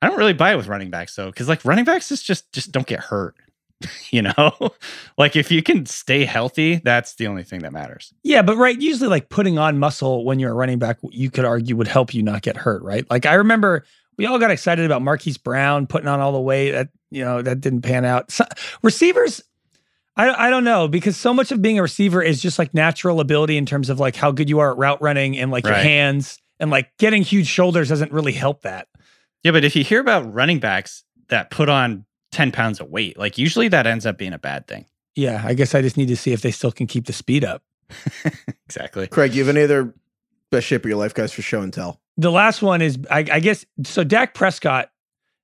[0.01, 2.51] I don't really buy it with running backs though, because like running backs is just
[2.53, 3.35] just don't get hurt.
[4.11, 4.51] you know?
[5.17, 8.13] like if you can stay healthy, that's the only thing that matters.
[8.23, 11.45] Yeah, but right, usually like putting on muscle when you're a running back, you could
[11.45, 13.05] argue would help you not get hurt, right?
[13.09, 13.85] Like I remember
[14.17, 16.71] we all got excited about Marquise Brown putting on all the weight.
[16.71, 18.31] That you know that didn't pan out.
[18.31, 18.45] So,
[18.81, 19.41] receivers,
[20.15, 23.19] I I don't know because so much of being a receiver is just like natural
[23.19, 25.75] ability in terms of like how good you are at route running and like your
[25.75, 28.87] hands and like getting huge shoulders doesn't really help that.
[29.43, 33.17] Yeah, but if you hear about running backs that put on 10 pounds of weight,
[33.17, 34.85] like usually that ends up being a bad thing.
[35.15, 37.45] Yeah, I guess I just need to see if they still can keep the speed
[37.45, 37.63] up.
[38.69, 39.07] Exactly.
[39.07, 39.95] Craig, you have any other
[40.51, 42.01] best shape of your life, guys, for show and tell?
[42.17, 44.89] The last one is I, I guess so dak prescott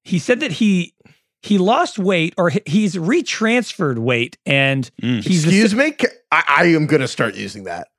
[0.04, 0.94] he said that he
[1.42, 5.24] he lost weight or he's retransferred weight and Mm.
[5.24, 5.96] he's the Excuse me?
[6.32, 7.90] I, I am going to start using that.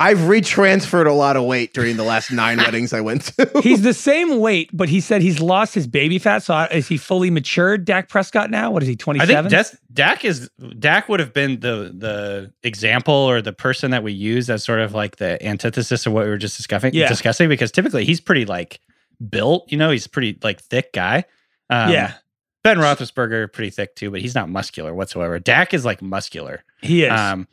[0.00, 3.60] I've retransferred a lot of weight during the last nine weddings I went to.
[3.62, 6.96] he's the same weight but he said he's lost his baby fat so is he
[6.96, 11.08] fully matured dak prescott now what is he I 27 think Des- Dak is Dak
[11.08, 14.94] would have been the the example or the person that we use as sort of
[14.94, 16.94] like the antithesis of what we were just discussing.
[16.94, 17.08] Yeah.
[17.08, 18.80] Discussing because typically he's pretty like
[19.28, 19.70] built.
[19.70, 21.24] You know, he's pretty like thick guy.
[21.68, 22.14] Um, yeah
[22.62, 25.38] Ben Roethlisberger pretty thick too, but he's not muscular whatsoever.
[25.38, 26.62] Dak is like muscular.
[26.82, 27.48] he is Um,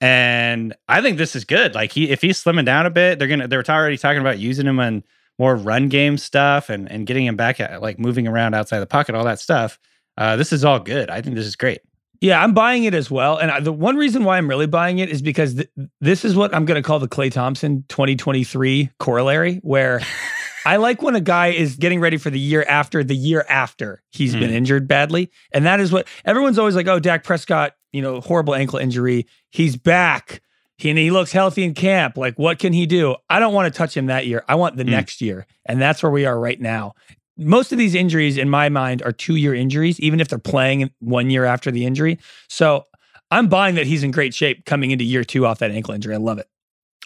[0.00, 1.74] and I think this is good.
[1.74, 4.66] Like he, if he's slimming down a bit, they're gonna they're already talking about using
[4.66, 5.04] him on
[5.38, 8.86] more run game stuff and and getting him back at like moving around outside the
[8.86, 9.78] pocket, all that stuff.
[10.16, 11.10] Uh, this is all good.
[11.10, 11.80] I think this is great.
[12.20, 13.38] Yeah, I'm buying it as well.
[13.38, 15.70] And I, the one reason why I'm really buying it is because th-
[16.02, 20.02] this is what I'm going to call the Klay Thompson 2023 corollary, where
[20.72, 24.02] I like when a guy is getting ready for the year after the year after
[24.10, 24.56] he's been Hmm.
[24.56, 25.30] injured badly.
[25.52, 29.26] And that is what everyone's always like, oh, Dak Prescott, you know, horrible ankle injury.
[29.50, 30.40] He's back.
[30.78, 32.16] He, and he looks healthy in camp.
[32.16, 33.16] Like, what can he do?
[33.28, 34.44] I don't want to touch him that year.
[34.48, 34.90] I want the Hmm.
[34.90, 35.46] next year.
[35.66, 36.94] And that's where we are right now
[37.42, 40.90] most of these injuries in my mind are two year injuries, even if they're playing
[40.98, 42.18] one year after the injury.
[42.50, 42.84] So
[43.30, 46.14] I'm buying that he's in great shape coming into year two off that ankle injury.
[46.14, 46.46] I love it.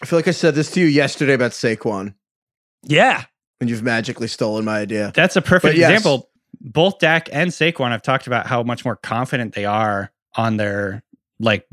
[0.01, 2.15] I feel like I said this to you yesterday about Saquon,
[2.83, 3.23] Yeah.
[3.59, 5.11] And you've magically stolen my idea.
[5.15, 5.89] That's a perfect yes.
[5.89, 6.29] example.
[6.61, 11.03] Both Dak and Saquon have talked about how much more confident they are on their
[11.39, 11.67] like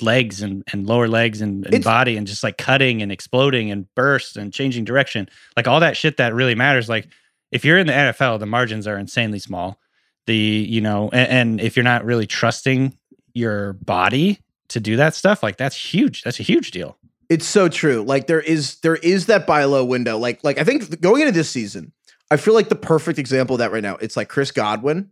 [0.00, 3.92] legs and, and lower legs and, and body and just like cutting and exploding and
[3.94, 5.28] bursts and changing direction.
[5.56, 6.88] Like all that shit that really matters.
[6.88, 7.08] Like
[7.50, 9.78] if you're in the NFL, the margins are insanely small.
[10.26, 12.96] The, you know, and, and if you're not really trusting
[13.34, 16.22] your body to do that stuff, like that's huge.
[16.22, 16.96] That's a huge deal.
[17.32, 18.02] It's so true.
[18.02, 20.18] Like there is there is that buy low window.
[20.18, 21.92] Like like I think going into this season,
[22.30, 23.96] I feel like the perfect example of that right now.
[23.96, 25.10] It's like Chris Godwin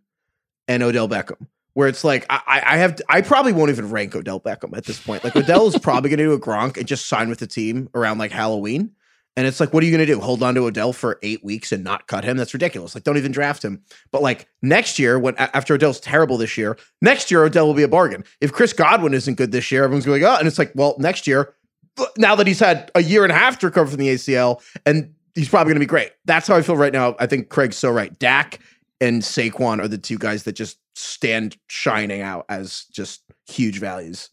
[0.69, 4.39] and Odell Beckham, where it's like I I have I probably won't even rank Odell
[4.39, 5.25] Beckham at this point.
[5.25, 7.89] Like Odell is probably going to do a Gronk and just sign with the team
[7.95, 8.91] around like Halloween.
[9.37, 10.21] And it's like, what are you going to do?
[10.21, 12.37] Hold on to Odell for eight weeks and not cut him?
[12.37, 12.95] That's ridiculous.
[12.95, 13.83] Like, don't even draft him.
[14.11, 17.85] But like next year, when after Odell's terrible this year, next year Odell will be
[17.85, 18.25] a bargain.
[18.41, 21.27] If Chris Godwin isn't good this year, everyone's going, oh, and it's like, well, next
[21.27, 21.55] year,
[22.16, 25.14] now that he's had a year and a half to recover from the ACL, and
[25.35, 26.12] he's probably going to be great.
[26.24, 27.16] That's how I feel right now.
[27.18, 28.16] I think Craig's so right.
[28.18, 28.61] Dak
[29.00, 34.29] and Saquon are the two guys that just stand shining out as just huge values.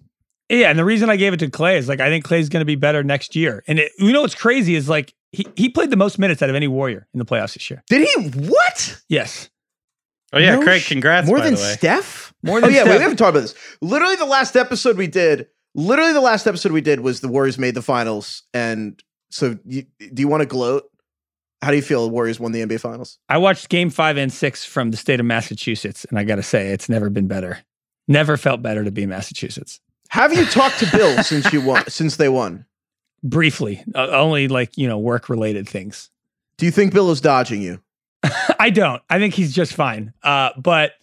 [0.50, 2.62] Yeah, and the reason I gave it to Klay is like I think Klay's going
[2.62, 3.64] to be better next year.
[3.68, 6.50] And it, you know what's crazy is like he he played the most minutes out
[6.50, 7.84] of any Warrior in the playoffs this year.
[7.90, 8.30] Did he?
[8.30, 9.02] What?
[9.10, 9.50] Yes.
[10.34, 11.28] Oh yeah, No Craig, sh- congrats.
[11.28, 11.74] More by than the way.
[11.74, 12.34] Steph?
[12.44, 12.70] More than.
[12.70, 13.56] Oh than yeah, wait, we haven't talked about this.
[13.82, 15.48] Literally, the last episode we did.
[15.78, 19.84] Literally, the last episode we did was the Warriors made the finals, and so you,
[20.00, 20.90] do you want to gloat?
[21.62, 22.04] How do you feel?
[22.04, 23.20] The Warriors won the NBA Finals.
[23.30, 26.44] I watched game five and six from the state of Massachusetts, and I got to
[26.44, 27.60] say, it's never been better.
[28.08, 29.80] Never felt better to be in Massachusetts.
[30.10, 31.88] Have you talked to Bill since you won?
[31.90, 32.66] Since they won?
[33.24, 36.10] Briefly, uh, only like, you know, work related things.
[36.58, 37.82] Do you think Bill is dodging you?
[38.60, 39.02] I don't.
[39.10, 40.14] I think he's just fine.
[40.24, 40.94] Uh, but,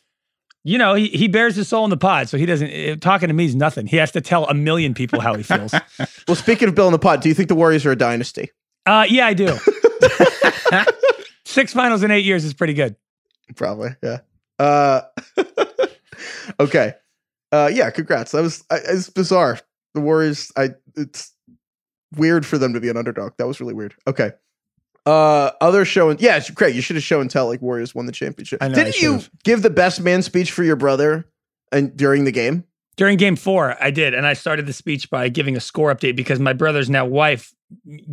[0.65, 2.29] you know, he, he bares his soul in the pod.
[2.29, 3.87] So he doesn't, uh, talking to me is nothing.
[3.87, 5.75] He has to tell a million people how he feels.
[6.27, 8.51] Well, speaking of Bill in the pod, do you think the Warriors are a dynasty?
[8.87, 9.55] uh, yeah, I do.
[11.45, 12.97] Six finals in eight years is pretty good.
[13.57, 14.21] Probably, yeah.
[14.59, 15.03] Uh,
[16.61, 16.95] okay,
[17.53, 17.91] uh, yeah.
[17.91, 18.33] Congrats.
[18.33, 19.59] That was I, it's bizarre.
[19.93, 20.51] The Warriors.
[20.57, 21.33] I it's
[22.17, 23.33] weird for them to be an underdog.
[23.37, 23.95] That was really weird.
[24.07, 24.33] Okay.
[25.07, 28.07] Uh, other show and yeah, Craig, you should have show and tell like Warriors won
[28.07, 28.63] the championship.
[28.63, 31.27] I know, Didn't you give the best man speech for your brother
[31.73, 32.65] and during the game?
[32.97, 34.15] During game four, I did.
[34.15, 37.53] And I started the speech by giving a score update because my brother's now wife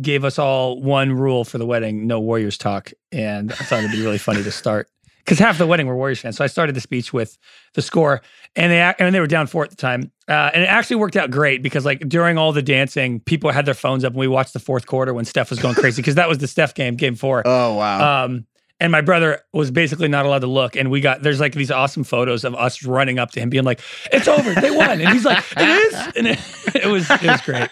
[0.00, 2.92] gave us all one rule for the wedding no Warriors talk.
[3.10, 4.88] And I thought it'd be really funny to start
[5.24, 6.36] because half the wedding were Warriors fans.
[6.36, 7.38] So I started the speech with
[7.74, 8.22] the score
[8.56, 10.10] and they, and they were down four at the time.
[10.28, 13.66] Uh, and it actually worked out great because, like, during all the dancing, people had
[13.66, 16.14] their phones up and we watched the fourth quarter when Steph was going crazy because
[16.16, 17.42] that was the Steph game, game four.
[17.54, 18.24] Oh wow.
[18.24, 18.46] Um,
[18.80, 20.74] and my brother was basically not allowed to look.
[20.74, 23.62] And we got there's like these awesome photos of us running up to him, being
[23.62, 23.80] like,
[24.12, 26.40] "It's over, they won," and he's like, "It is," and it,
[26.74, 27.70] it was it was great.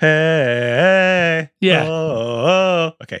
[0.00, 1.84] Hey, Yeah.
[1.86, 2.92] oh, oh.
[3.02, 3.20] Okay.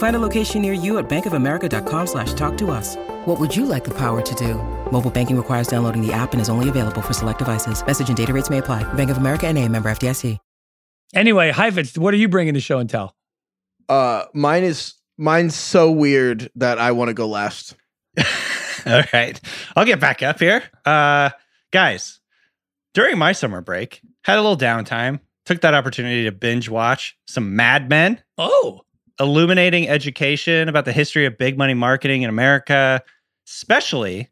[0.00, 2.96] Find a location near you at bankofamerica.com slash talk to us.
[3.26, 4.54] What would you like the power to do?
[4.90, 7.84] Mobile banking requires downloading the app and is only available for select devices.
[7.86, 8.82] Message and data rates may apply.
[8.94, 10.38] Bank of America and a member FDIC.
[11.14, 13.14] Anyway, Heifetz, what are you bringing to show and tell?
[13.88, 17.74] Uh, mine is mine's so weird that I want to go last.
[18.86, 19.38] All right.
[19.76, 20.62] I'll get back up here.
[20.86, 21.30] Uh
[21.72, 22.20] guys,
[22.94, 27.54] during my summer break, had a little downtime, took that opportunity to binge watch some
[27.54, 28.80] Mad Men, Oh,
[29.20, 33.02] illuminating education about the history of big money marketing in America,
[33.46, 34.28] especially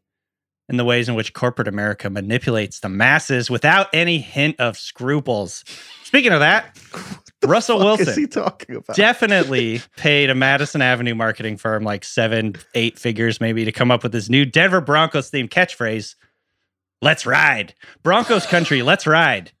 [0.67, 5.63] in the ways in which corporate America manipulates the masses without any hint of scruples.
[6.03, 6.77] Speaking of that,
[7.45, 8.95] Russell Fuck is Wilson he talking about?
[8.95, 14.03] definitely paid a Madison Avenue marketing firm like seven, eight figures maybe to come up
[14.03, 16.15] with this new Denver Broncos themed catchphrase.
[17.01, 17.73] Let's ride.
[18.03, 19.51] Broncos country, let's ride.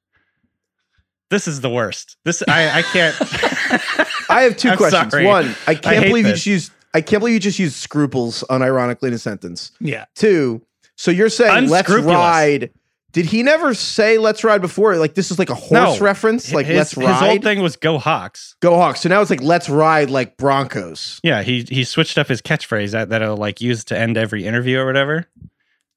[1.29, 2.17] This is the worst.
[2.25, 3.15] This I, I can't
[4.29, 5.11] I have 2 I'm questions.
[5.11, 5.25] sorry.
[5.25, 8.43] One, I can't hate believe you just used I can't believe you just used scruples
[8.49, 9.71] unironically in a sentence.
[9.79, 10.05] Yeah.
[10.15, 10.61] Two,
[10.95, 12.71] so you're saying let's ride.
[13.11, 14.95] Did he never say let's ride before?
[14.97, 15.97] Like this is like a horse No.
[15.99, 16.53] reference?
[16.53, 17.13] Like his, let's ride.
[17.13, 19.01] His old thing was "Go Hawks." Go Hawks.
[19.01, 21.19] So now it's like let's ride like Broncos.
[21.23, 24.45] Yeah, he he switched up his catchphrase that that he'll like use to end every
[24.45, 25.25] interview or whatever.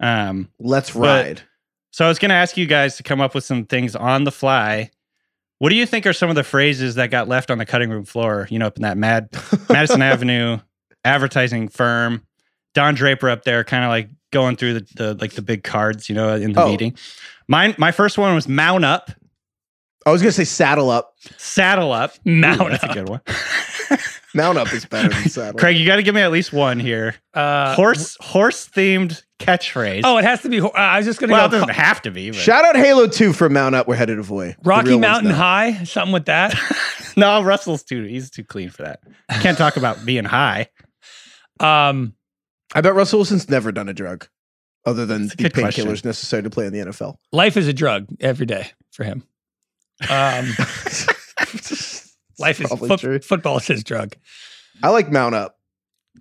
[0.01, 1.43] Um, Let's But- ride.
[1.91, 4.25] so I was going to ask you guys to come up with some things on
[4.25, 4.91] the fly.
[5.63, 7.89] What do you think are some of the phrases that got left on the cutting
[7.89, 8.49] room floor?
[8.51, 9.29] You know, up in that Mad
[9.69, 10.59] Madison Avenue
[11.05, 12.27] advertising firm,
[12.75, 16.09] Don Draper up there, kind of like going through the, the like the big cards,
[16.09, 16.69] you know, in the Oh.
[16.69, 16.97] meeting.
[17.47, 19.13] Mine, my first one was mount up,
[20.05, 21.15] I was gonna say saddle up.
[21.39, 22.91] saddle up, Mount Ooh, that's up.
[22.91, 23.21] a good one.
[24.35, 25.61] Mount up is better than saddle.
[25.61, 27.15] Craig, you got to give me at least one here.
[27.35, 30.03] Uh, horse, horse themed catchphrase.
[30.05, 30.61] Oh, it has to be.
[30.61, 32.31] Uh, I was just gonna well, it doesn't have to be.
[32.31, 32.39] But.
[32.39, 33.87] Shout out Halo 2 for Mount Up.
[33.89, 34.57] We're headed to Voi.
[34.65, 35.31] Rocky Mountain.
[35.31, 36.55] High, something with that.
[37.17, 38.05] no, Russell's too.
[38.05, 39.01] He's too clean for that.
[39.41, 40.69] Can't talk about being high.
[41.61, 42.15] Um,
[42.75, 44.27] I bet Russell Wilson's never done a drug
[44.85, 47.17] other than the painkillers necessary to play in the NFL.
[47.33, 49.23] life is a drug every day for him.
[50.11, 50.47] Um,
[52.39, 53.19] life is Probably foot- true.
[53.21, 54.17] football is his drug.
[54.83, 55.59] I like Mount Up.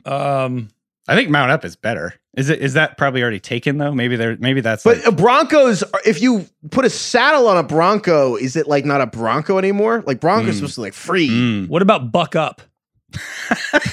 [0.06, 0.70] Um,
[1.08, 2.14] I think Mount Up is better.
[2.36, 2.60] Is it?
[2.62, 3.92] Is that probably already taken though?
[3.94, 4.38] Maybe there.
[4.40, 4.84] Maybe that's.
[4.84, 9.02] But like- Broncos, if you put a saddle on a Bronco, is it like not
[9.02, 10.02] a Bronco anymore?
[10.08, 10.60] Like Bronco's Mm.
[10.60, 11.30] supposed to like free.
[11.30, 11.68] Mm.
[11.68, 12.62] what about buck up?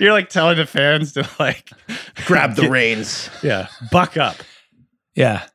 [0.00, 1.70] You're like telling the fans to like
[2.26, 3.30] Grab the get- reins.
[3.42, 4.36] Yeah, buck up.
[5.14, 5.46] Yeah,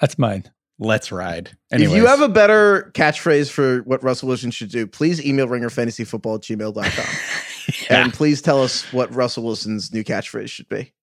[0.00, 0.44] that's mine.
[0.78, 1.56] Let's ride.
[1.70, 6.36] If you have a better catchphrase for what Russell Wilson should do, please email ringerfantasyfootball
[6.36, 7.04] at gmail.com.
[7.90, 8.02] Yeah.
[8.04, 10.94] And please tell us what Russell Wilson's new catchphrase should be.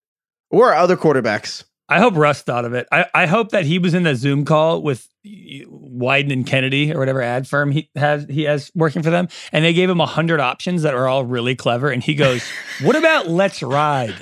[0.55, 1.65] Or other quarterbacks.
[1.89, 2.87] I hope Russ thought of it.
[2.91, 6.97] I, I hope that he was in the Zoom call with Wieden and Kennedy or
[6.97, 10.05] whatever ad firm he has he has working for them, and they gave him a
[10.05, 11.89] hundred options that are all really clever.
[11.89, 12.41] And he goes,
[12.81, 14.15] "What about let's ride?"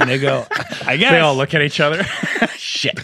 [0.00, 0.44] And they go,
[0.86, 2.02] "I guess." they all look at each other.
[2.56, 2.98] Shit.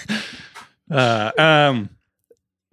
[0.90, 1.90] uh, um,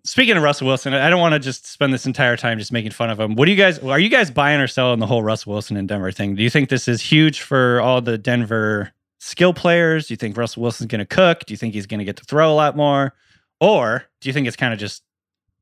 [0.05, 2.91] speaking of Russell Wilson, I don't want to just spend this entire time just making
[2.91, 3.35] fun of him.
[3.35, 3.77] What do you guys?
[3.79, 6.35] Are you guys buying or selling the whole Russell Wilson in Denver thing?
[6.35, 10.07] Do you think this is huge for all the Denver skill players?
[10.07, 11.45] Do you think Russell Wilson's going to cook?
[11.45, 13.13] Do you think he's going to get to throw a lot more?
[13.59, 15.03] Or do you think it's kind of just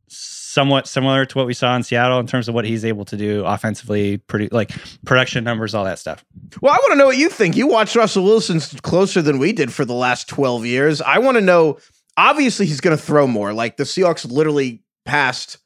[0.08, 3.18] somewhat similar to what we saw in Seattle in terms of what he's able to
[3.18, 4.72] do offensively, pretty like
[5.06, 6.24] production numbers, all that stuff?
[6.62, 7.56] Well, I want to know what you think.
[7.58, 11.02] You watched Russell Wilson closer than we did for the last 12 years.
[11.02, 11.78] I want to know,
[12.18, 13.54] obviously, he's going to throw more.
[13.54, 15.58] Like the Seahawks literally passed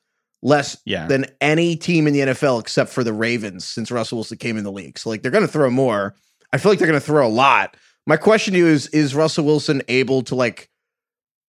[0.41, 1.07] less Yeah.
[1.07, 4.63] than any team in the NFL except for the Ravens since Russell Wilson came in
[4.65, 4.97] the league.
[4.99, 6.15] So, like, they're going to throw more.
[6.53, 7.75] I feel like they're going to throw a lot.
[8.05, 10.69] My question to you is Is Russell Wilson able to, like,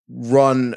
[0.09, 0.75] run?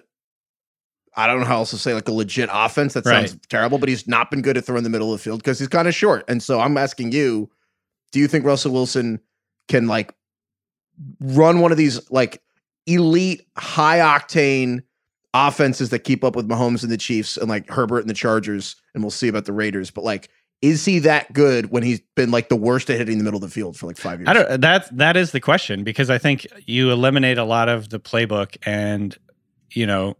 [1.17, 2.93] I don't know how else to say like a legit offense.
[2.93, 3.41] That sounds Right.
[3.49, 5.69] terrible, but he's not been good at throwing the middle of the field because he's
[5.69, 6.25] kind of short.
[6.29, 7.49] And so I'm asking you,
[8.13, 9.21] do you think Russell Wilson
[9.69, 10.15] can like
[11.21, 12.43] run one of these like
[12.87, 14.83] elite high octane
[15.33, 18.77] offenses that keep up with Mahomes and the Chiefs and like Herbert and the Chargers
[18.95, 20.29] and we'll see about the Raiders but like
[20.63, 23.43] is he that good when he's been like the worst at hitting the middle of
[23.43, 24.61] the field for like 5 years I don't.
[24.61, 28.57] That that is the question because I think you eliminate a lot of the playbook
[28.65, 29.17] and
[29.71, 30.17] you know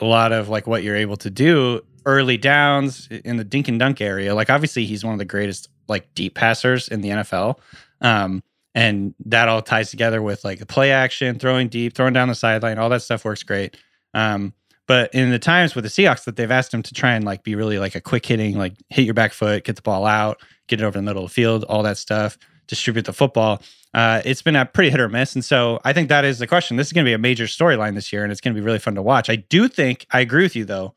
[0.00, 3.78] a lot of like what you're able to do early downs in the dink and
[3.78, 4.34] dunk area.
[4.34, 7.58] Like obviously he's one of the greatest like deep passers in the NFL,
[8.00, 8.42] um,
[8.74, 12.34] and that all ties together with like the play action, throwing deep, throwing down the
[12.34, 13.76] sideline, all that stuff works great.
[14.14, 14.52] Um,
[14.86, 17.42] but in the times with the Seahawks that they've asked him to try and like
[17.42, 20.40] be really like a quick hitting, like hit your back foot, get the ball out,
[20.66, 23.62] get it over the middle of the field, all that stuff, distribute the football.
[23.94, 25.34] Uh, it's been a pretty hit or miss.
[25.34, 26.76] And so I think that is the question.
[26.76, 28.64] This is going to be a major storyline this year, and it's going to be
[28.64, 29.30] really fun to watch.
[29.30, 30.94] I do think, I agree with you though.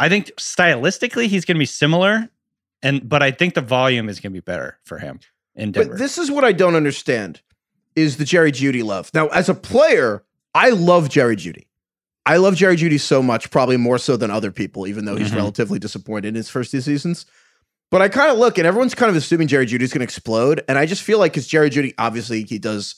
[0.00, 2.28] I think stylistically he's going to be similar,
[2.82, 5.18] and but I think the volume is going to be better for him
[5.56, 5.90] in Denver.
[5.90, 7.40] But this is what I don't understand
[7.96, 9.10] is the Jerry Jeudy love.
[9.12, 10.22] Now, as a player,
[10.54, 11.67] I love Jerry Jeudy.
[12.26, 15.30] I love Jerry Jeudy so much, probably more so than other people, even though he's
[15.30, 15.36] Mhm.
[15.36, 17.24] relatively disappointed in his first two seasons.
[17.90, 20.62] But I kind of look and everyone's kind of assuming Jerry Jeudy's going to explode.
[20.68, 22.96] And I just feel like because Jerry Jeudy, obviously, he does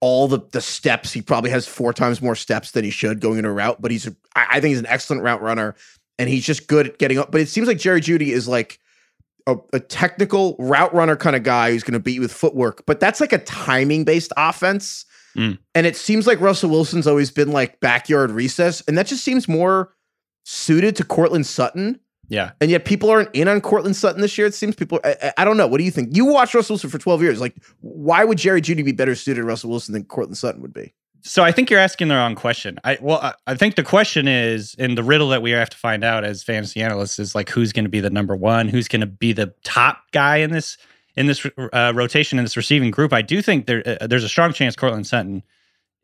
[0.00, 1.12] all the, the steps.
[1.12, 3.90] He probably has four times more steps than he should going in a route, but
[3.90, 5.74] he's, I I think he's an excellent route runner
[6.18, 7.30] and he's just good at getting up.
[7.30, 8.78] But it seems like Jerry Jeudy is like,
[9.46, 12.84] a, a technical route runner kind of guy who's going to beat you with footwork,
[12.86, 15.06] but that's like a timing based offense.
[15.36, 15.58] Mm.
[15.74, 19.48] And it seems like Russell Wilson's always been like backyard recess, and that just seems
[19.48, 19.92] more
[20.44, 22.00] suited to Courtland Sutton.
[22.28, 22.52] yeah.
[22.60, 24.46] And yet people aren't in on Courtland Sutton this year.
[24.46, 25.00] It seems people.
[25.04, 25.66] I, I- don't know.
[25.66, 26.16] What do you think?
[26.16, 27.40] You watched Russell Wilson for twelve years.
[27.40, 30.72] Like, why would Jerry Jeudy be better suited to Russell Wilson than Courtland Sutton would
[30.72, 30.94] be?
[31.22, 32.78] So I think you're asking the wrong question.
[32.82, 35.76] I well, I, I think the question is, and the riddle that we have to
[35.76, 38.68] find out as fantasy analysts is like, who's going to be the number one?
[38.68, 40.78] Who's going to be the top guy in this
[41.16, 44.28] in this uh, rotation in this receiving group, I do think there uh, there's a
[44.28, 45.42] strong chance Courtland Sutton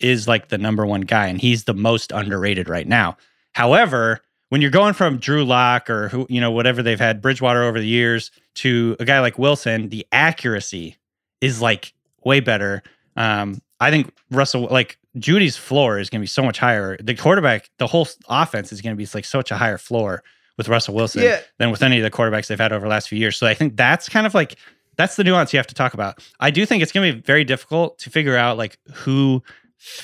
[0.00, 3.16] is like the number one guy, and he's the most underrated right now.
[3.52, 7.62] However, when you're going from Drew Lock or who you know whatever they've had Bridgewater
[7.62, 10.96] over the years to a guy like Wilson, the accuracy
[11.40, 11.92] is like
[12.24, 12.82] way better.
[13.16, 16.96] Um, I think Russell like Jeudy's floor is going to be so much higher.
[17.02, 20.22] The quarterback, the whole offense is going to be like such a higher floor
[20.58, 21.40] with Russell Wilson Yeah.
[21.58, 23.36] than with any of the quarterbacks they've had over the last few years.
[23.36, 24.56] So I think that's kind of like
[24.96, 26.22] that's the nuance you have to talk about.
[26.40, 29.42] I do think it's going to be very difficult to figure out like who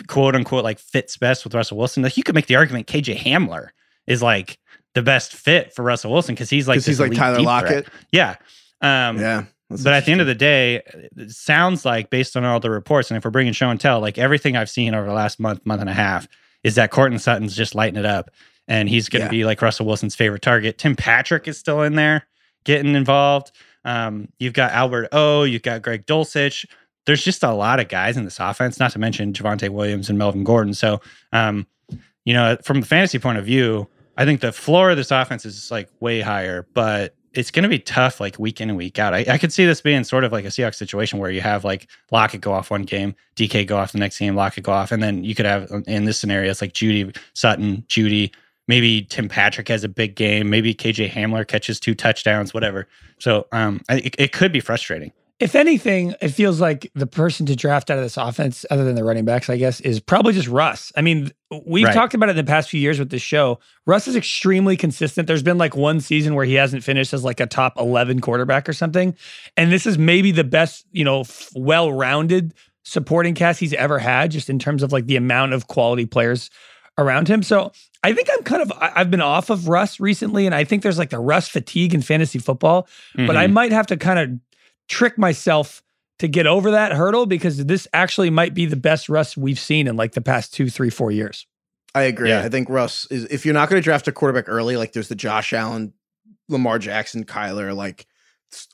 [0.06, 2.02] quote unquote like fits best with Russell Wilson.
[2.02, 3.68] Like you could make the argument KJ Hamler
[4.06, 4.58] is like
[4.94, 7.86] the best fit for Russell Wilson because he's like he's like Tyler Lockett.
[7.86, 7.88] threat.
[8.12, 8.36] Yeah.
[8.82, 9.44] Um, Yeah.
[9.70, 10.82] but at the end of the day,
[11.16, 14.00] it sounds like based on all the reports, and if we're bringing show and tell,
[14.00, 16.28] like everything I've seen over the last month, month and a half,
[16.62, 18.28] is that Courtland Sutton's just lighting it up,
[18.68, 19.30] and he's going to Yeah.
[19.30, 20.76] be like Russell Wilson's favorite target.
[20.76, 22.26] Tim Patrick is still in there,
[22.64, 23.52] getting involved.
[23.84, 26.66] Um, you've got Albert O, you've got Greg Dulcich.
[27.04, 30.18] There's just a lot of guys in this offense, not to mention Javonte Williams and
[30.18, 30.74] Melvin Gordon.
[30.74, 31.00] So,
[31.32, 31.66] um,
[32.24, 35.44] you know, from the fantasy point of view, I think the floor of this offense
[35.44, 38.98] is like way higher, but it's going to be tough like week in and week
[38.98, 39.14] out.
[39.14, 41.64] I, I could see this being sort of like a Seahawks situation where you have
[41.64, 44.92] like Lockett go off one game, DK go off the next game, Lockett go off,
[44.92, 48.32] and then you could have in this scenario it's like Jeudy Sutton, Jeudy.
[48.72, 50.48] Maybe Tim Patrick has a big game.
[50.48, 52.88] Maybe KJ Hamler catches two touchdowns, whatever.
[53.18, 55.12] So um, it, it could be frustrating.
[55.40, 58.94] If anything, it feels like the person to draft out of this offense, other than
[58.94, 60.90] the running backs, I guess, is probably just Russ.
[60.96, 61.30] I mean,
[61.66, 61.92] we've Right.
[61.92, 63.58] talked about it in the past few years with this show.
[63.84, 65.26] Russ is extremely consistent.
[65.26, 68.70] There's been like one season where he hasn't finished as like a top 11 quarterback
[68.70, 69.14] or something.
[69.54, 72.54] And this is maybe the best, you know, well rounded
[72.84, 76.48] supporting cast he's ever had, just in terms of like the amount of quality players
[76.96, 77.42] around him.
[77.42, 77.72] So
[78.04, 80.46] I think I'm kind of, I- I've been off of Russ recently.
[80.46, 83.52] And I think there's like the Russ fatigue in fantasy football but I Mhm.
[83.52, 84.30] might have to kind of
[84.88, 85.82] trick myself
[86.18, 89.86] to get over that hurdle because this actually might be the best Russ we've seen
[89.86, 91.46] in like the past two, three, four years.
[91.94, 92.28] I agree.
[92.30, 92.40] Yeah.
[92.42, 95.08] I think Russ is if you're not going to draft a quarterback early, like there's
[95.08, 95.92] the Josh Allen,
[96.48, 98.06] Lamar Jackson, Kyler, like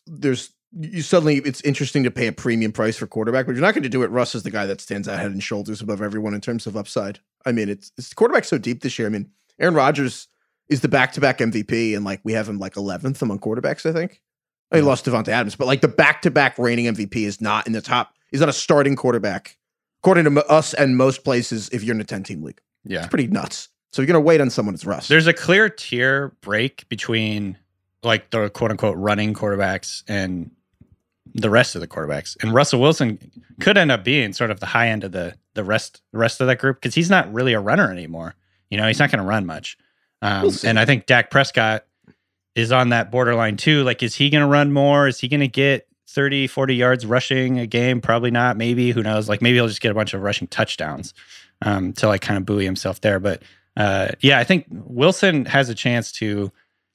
[0.06, 3.74] there's you suddenly it's interesting to pay a premium price for quarterback, but you're not
[3.74, 4.10] going to do it.
[4.10, 6.76] Russ is the guy that stands out head and shoulders above everyone in terms of
[6.76, 7.20] upside.
[7.46, 9.08] I mean, it's it's quarterback so deep this year.
[9.08, 10.28] I mean, Aaron Rodgers
[10.68, 13.88] is the back to back MVP, and like we have him like 11th among quarterbacks.
[13.88, 14.20] I think.
[14.70, 17.40] I mean, he lost Davante Adams, but like the back to back reigning MVP is
[17.40, 18.14] not in the top.
[18.30, 19.56] He's not a starting quarterback,
[20.02, 21.70] according to us and most places.
[21.72, 22.60] If you're in a 10 team league.
[22.84, 22.98] yeah.
[22.98, 23.70] It's pretty nuts.
[23.90, 25.08] So you're gonna wait on someone that's Russ.
[25.08, 27.56] There's a clear tier break between
[28.02, 30.50] like the quote unquote running quarterbacks and
[31.40, 32.36] the rest of the quarterbacks.
[32.42, 33.18] And Russell Wilson
[33.60, 36.40] could end up being sort of the high end of the the rest the rest
[36.40, 38.34] of that group because he's not really a runner anymore.
[38.70, 39.76] You know, he's not going to run much.
[40.22, 41.84] Um, We'll and I think Dak Prescott
[42.54, 43.84] is on that borderline too.
[43.84, 45.06] Like, is he going to run more?
[45.06, 48.00] Is he going to get 30, 40 yards rushing a game?
[48.00, 48.56] Probably not.
[48.56, 48.90] Maybe.
[48.90, 49.28] Who knows?
[49.28, 51.14] Like, maybe he'll just get a bunch of rushing touchdowns
[51.62, 53.20] um, to like kind of buoy himself there.
[53.20, 53.42] But
[53.76, 56.50] uh, yeah, I think Wilson has a chance to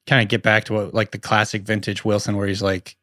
[0.05, 2.97] kind of get back to what like the classic vintage Wilson, where he's like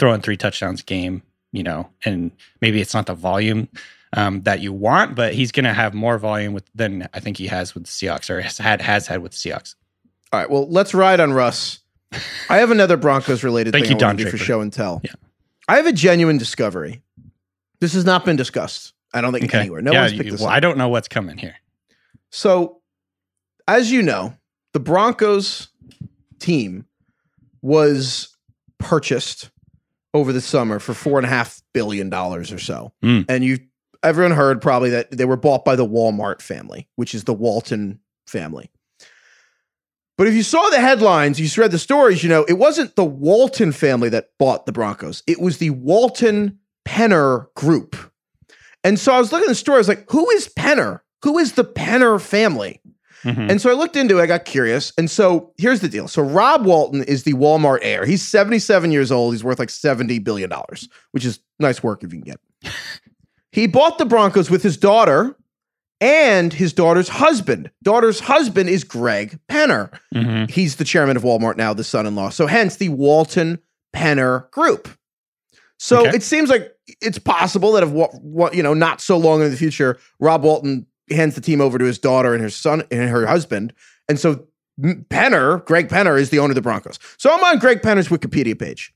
[0.00, 1.22] throwing three touchdowns a game,
[1.52, 3.68] you know, and maybe it's not the volume
[4.14, 7.36] um, that you want, but he's going to have more volume with than I think
[7.36, 9.76] he has with the Seahawks or has had has had with the Seahawks.
[10.32, 10.50] All right.
[10.50, 11.80] Well, let's ride on Russ.
[12.48, 14.72] I have another Broncos related thing you, I Don want to do for show and
[14.72, 15.00] tell.
[15.04, 15.12] Yeah.
[15.68, 17.02] I have a genuine discovery.
[17.78, 18.92] This has not been discussed.
[19.14, 19.82] I don't think anywhere.
[19.82, 20.56] No yeah, one's you- picked this well, up.
[20.56, 21.56] I don't know what's coming here.
[22.30, 22.80] So,
[23.68, 24.34] as you know,
[24.72, 25.68] the Broncos
[26.38, 26.86] team
[27.62, 28.36] was
[28.78, 29.50] purchased
[30.14, 32.92] over the summer for four and a half billion dollars or so.
[33.02, 33.26] Mm.
[33.28, 33.58] And you
[34.02, 38.00] everyone heard probably that they were bought by the Walmart family, which is the Walton
[38.26, 38.70] family.
[40.16, 43.04] But if you saw the headlines, you read the stories, you know, it wasn't the
[43.04, 45.22] Walton family that bought the Broncos.
[45.26, 47.96] It was the Walton Penner group.
[48.84, 51.00] And so I was looking at the story, I was like, who is Penner?
[51.22, 52.79] Who is the Penner family?
[53.24, 53.50] Mhm.
[53.50, 54.92] And so I looked into it, I got curious.
[54.98, 56.08] And so here's the deal.
[56.08, 58.04] So Rob Walton is the Walmart heir.
[58.06, 59.34] He's 77 years old.
[59.34, 60.50] He's worth like $70 billion,
[61.12, 62.40] which is nice work if you can get.
[63.52, 65.36] he bought the Broncos with his daughter
[66.00, 67.70] and his daughter's husband.
[67.82, 69.90] Daughter's husband is Greg Penner.
[70.14, 70.50] Mhm.
[70.50, 72.30] He's the chairman of Walmart now, the son-in-law.
[72.30, 73.58] So hence the Walton
[73.94, 74.88] Penner Group.
[75.78, 76.16] So Okay.
[76.16, 79.50] it seems like it's possible that if what, what you know, not so long in
[79.50, 83.10] the future, Rob Walton hands the team over to his daughter and her son and
[83.10, 83.72] her husband,
[84.08, 84.46] and so
[84.80, 86.98] Penner, Greg Penner, is the owner of the Broncos.
[87.18, 88.92] So I'm on Greg Penner's Wikipedia page.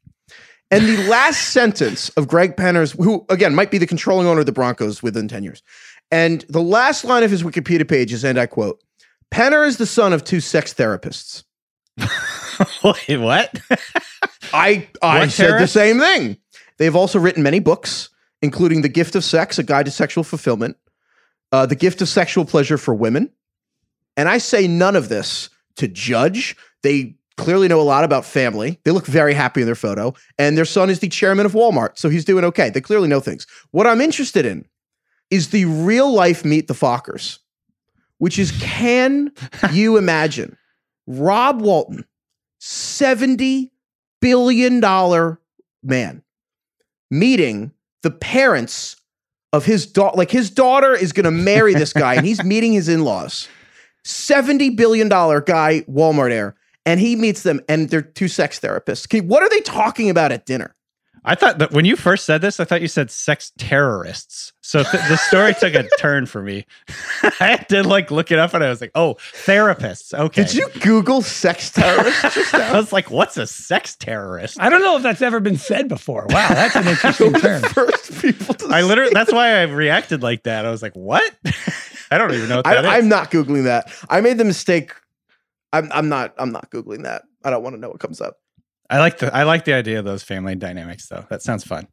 [0.70, 4.46] And the last sentence of Greg Penner's, who again might be the controlling owner of
[4.46, 5.62] the Broncos within 10 years.
[6.10, 8.82] And the last line of his Wikipedia page is, and I quote,
[9.30, 11.44] Penner is the son of two sex therapists.
[12.84, 13.60] Wait, what?
[14.52, 16.38] I I What said the same thing.
[16.78, 18.10] They've also written many books,
[18.42, 20.76] including The Gift of Sex, A Guide to Sexual Fulfillment,
[21.54, 23.30] uh, The Gift of Sexual Pleasure for Women.
[24.16, 26.56] And I say none of this to judge.
[26.82, 28.80] They clearly know a lot about family.
[28.84, 30.14] They look very happy in their photo.
[30.36, 32.70] And their son is the chairman of Walmart, so he's doing okay.
[32.70, 33.46] They clearly know things.
[33.70, 34.66] What I'm interested in
[35.30, 37.38] is the real life meet the Fockers,
[38.18, 39.32] which is can
[39.72, 40.56] you imagine
[41.06, 42.04] Rob Walton,
[42.60, 43.70] $70
[44.20, 44.80] billion
[45.84, 46.22] man,
[47.12, 48.96] meeting the parents
[49.54, 50.16] of his daughter?
[50.16, 53.48] Like his daughter is going to marry this guy and he's meeting his in laws.
[54.04, 56.56] $70 billion guy, Walmart heir.
[56.84, 59.08] And he meets them and they're two sex therapists.
[59.08, 60.74] Can- what are they talking about at dinner?
[61.26, 64.52] I thought that when you first said this, I thought you said sex terrorists.
[64.60, 66.66] So th- the story took a turn for me.
[67.22, 70.12] I had to like look it up and I was like, oh, therapists.
[70.12, 70.44] Okay.
[70.44, 74.60] Did you Google sex terrorists just I was like, what's a sex terrorist?
[74.60, 76.26] I don't know if that's ever been said before.
[76.28, 77.62] Wow, that's an interesting term.
[77.62, 80.66] First people to I literally, that's why I reacted like that.
[80.66, 81.34] I was like, what?
[82.10, 82.90] I don't even know what I, that is.
[82.90, 83.90] I'm not googling that.
[84.10, 84.92] I made the mistake.
[85.72, 86.34] I'm, I'm not.
[86.38, 87.22] I'm not googling that.
[87.42, 88.38] I don't want to know what comes up.
[88.90, 91.24] I like the I like the idea of those family dynamics though.
[91.30, 91.88] That sounds fun.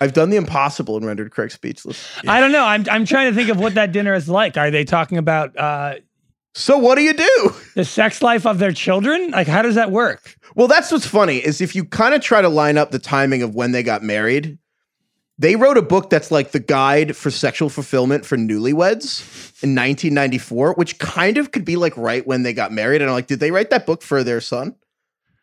[0.00, 2.06] I've done the impossible and rendered Craig speechless.
[2.26, 2.64] I don't know.
[2.64, 4.56] I'm I'm trying to think of what that dinner is like.
[4.56, 5.94] Are they talking about uh,
[6.54, 7.54] So what do you do?
[7.74, 9.30] the sex life of their children?
[9.30, 10.36] Like, how does that work?
[10.54, 13.42] Well, that's what's funny is if you kind of try to line up the timing
[13.42, 14.58] of when they got married.
[15.40, 19.20] They wrote a book that's like the guide for sexual fulfillment for newlyweds
[19.62, 23.02] in 1994, which kind of could be like right when they got married.
[23.02, 24.74] And I'm like, did they write that book for their son?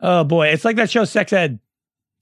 [0.07, 1.59] Oh boy, it's like that show Sex Ed.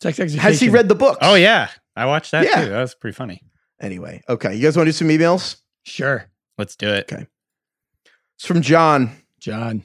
[0.01, 0.39] Sex Education.
[0.39, 1.17] Has he read the book?
[1.21, 2.63] Oh yeah, I watched that Yeah.
[2.63, 2.69] too.
[2.69, 3.43] That was pretty funny.
[3.81, 4.55] Anyway, okay.
[4.55, 5.57] You guys want to do some emails?
[5.83, 7.11] Sure, Let's do it.
[7.11, 7.27] Okay.
[8.35, 9.83] It's from John, John.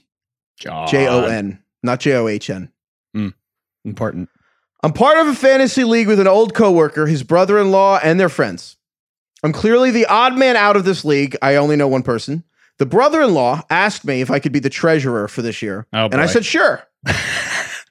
[0.61, 0.87] John.
[0.89, 2.71] J O N, not J O H N.
[3.15, 3.29] Hmm.
[3.85, 4.29] Important.
[4.85, 8.77] I'm part of a fantasy league with an old coworker, his brother-in-law, and their friends.
[9.43, 11.37] I'm clearly the odd man out of this league.
[11.43, 12.45] I only know one person.
[12.79, 16.21] The brother-in-law asked me if I could be the treasurer for this year, Oh, and
[16.21, 16.85] I said sure.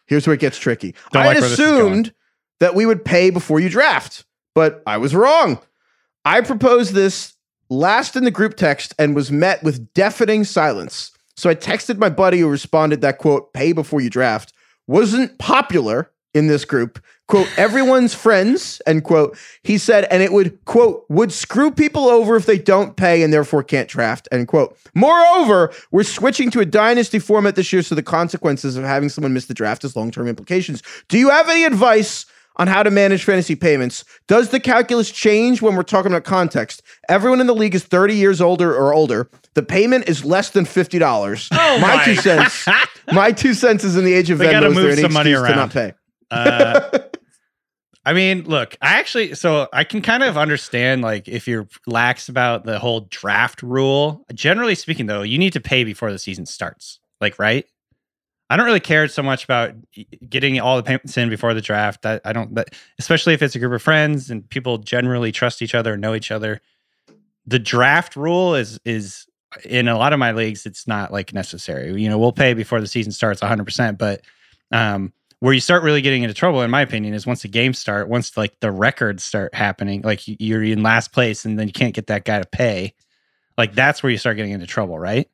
[0.07, 0.95] Here's where it gets tricky.
[1.11, 1.81] Don't I like had where this is going.
[1.81, 2.13] assumed
[2.59, 5.59] that we would pay before you draft, but I was wrong.
[6.25, 7.33] I proposed this
[7.69, 11.11] last in the group text and was met with deafening silence.
[11.35, 14.53] So I texted my buddy who responded that quote, pay before you draft,
[14.87, 16.99] wasn't popular in this group.
[17.27, 19.37] Quote, everyone's friends, end quote.
[19.61, 23.33] He said, and it would, quote, would screw people over if they don't pay and
[23.33, 24.77] therefore can't draft, end quote.
[24.95, 29.33] Moreover, we're switching to a dynasty format this year, so the consequences of having someone
[29.33, 30.81] miss the draft has long term implications.
[31.09, 32.25] Do you have any advice
[32.55, 34.05] on how to manage fantasy payments?
[34.27, 36.81] Does the calculus change when we're talking about context?
[37.09, 39.29] Everyone in the league is 30 years older or older.
[39.53, 41.49] The payment is less than $50.
[41.51, 42.05] Oh my, my.
[42.05, 42.67] two cents.
[43.11, 44.69] my two cents is in the age of They Venmo.
[44.69, 45.93] Is there move some money excuse to not pay?
[46.31, 46.99] Uh,
[48.07, 52.29] I mean, look, I actually, so I can kind of understand like if you're lax
[52.29, 54.25] about the whole draft rule.
[54.33, 57.01] Generally speaking, though, you need to pay before the season starts.
[57.19, 57.65] Like, right?
[58.49, 59.73] I don't really care so much about
[60.29, 62.05] getting all the payments in before the draft.
[62.05, 65.61] I, I don't, but especially if it's a group of friends and people generally trust
[65.61, 66.61] each other and know each other.
[67.45, 69.27] The draft rule is is
[69.65, 72.01] in a lot of my leagues, it's not like necessary.
[72.01, 74.21] You know, we'll pay before the season starts 100, percent but
[74.71, 77.77] um, where you start really getting into trouble, in my opinion, is once the games
[77.77, 81.73] start, once like the records start happening, like you're in last place and then you
[81.73, 82.93] can't get that guy to pay.
[83.57, 85.29] Like that's where you start getting into trouble, right?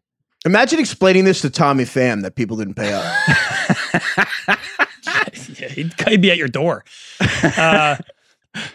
[0.45, 3.06] Imagine explaining this to Tommy Pham that people didn't pay up.
[5.60, 6.84] Yeah, he'd, he'd be at your door.
[7.20, 7.97] Uh,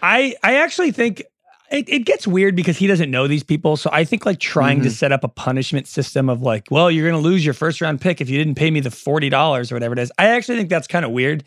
[0.03, 1.22] I I actually think
[1.71, 3.77] it, it gets weird because he doesn't know these people.
[3.77, 4.95] So I think like trying to mm-hmm.
[4.95, 8.21] set up a punishment system of like, well, you're gonna lose your first round pick
[8.21, 10.12] if you didn't pay me the forty dollars or whatever it is.
[10.19, 11.45] I actually think that's kind of weird.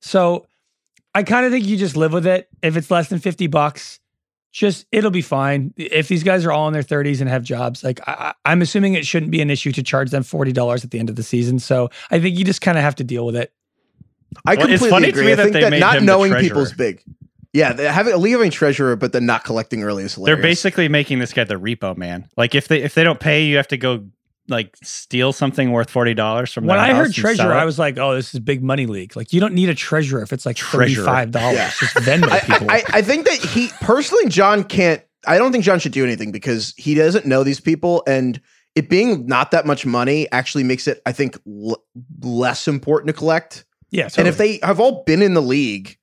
[0.00, 0.46] So
[1.14, 2.48] I kind of think you just live with it.
[2.62, 4.00] If it's less than fifty bucks,
[4.50, 5.72] just it'll be fine.
[5.76, 8.62] If these guys are all in their thirties and have jobs, like I, I- I'm
[8.62, 11.16] assuming it shouldn't be an issue to charge them forty dollars at the end of
[11.16, 11.58] the season.
[11.58, 13.52] So I think you just kind of have to deal with it.
[14.44, 15.26] I Well, it's completely funny to agree.
[15.26, 16.48] me I that think they that made not him knowing treasurer.
[16.48, 17.02] people's big.
[17.52, 20.36] Yeah, they have a league having leaving treasurer, but then not collecting early is hilarious.
[20.36, 22.28] They're basically making this guy the repo man.
[22.36, 24.06] Like if they if they don't pay, you have to go
[24.48, 26.66] like steal something worth forty dollars from.
[26.66, 27.52] When their I house heard treasurer.
[27.52, 29.14] I was like, "Oh, this is big money league.
[29.16, 31.56] Like, you don't need a treasurer if it's like thirty-five dollars.
[31.56, 31.70] Yeah.
[31.78, 35.02] Just Venmo I, people." I, I think that he personally, John can't.
[35.26, 38.40] I don't think John should do anything because he doesn't know these people, and
[38.74, 41.84] it being not that much money actually makes it, I think, l-
[42.22, 43.64] less important to collect.
[43.90, 45.98] yeah, And if they have all been in the league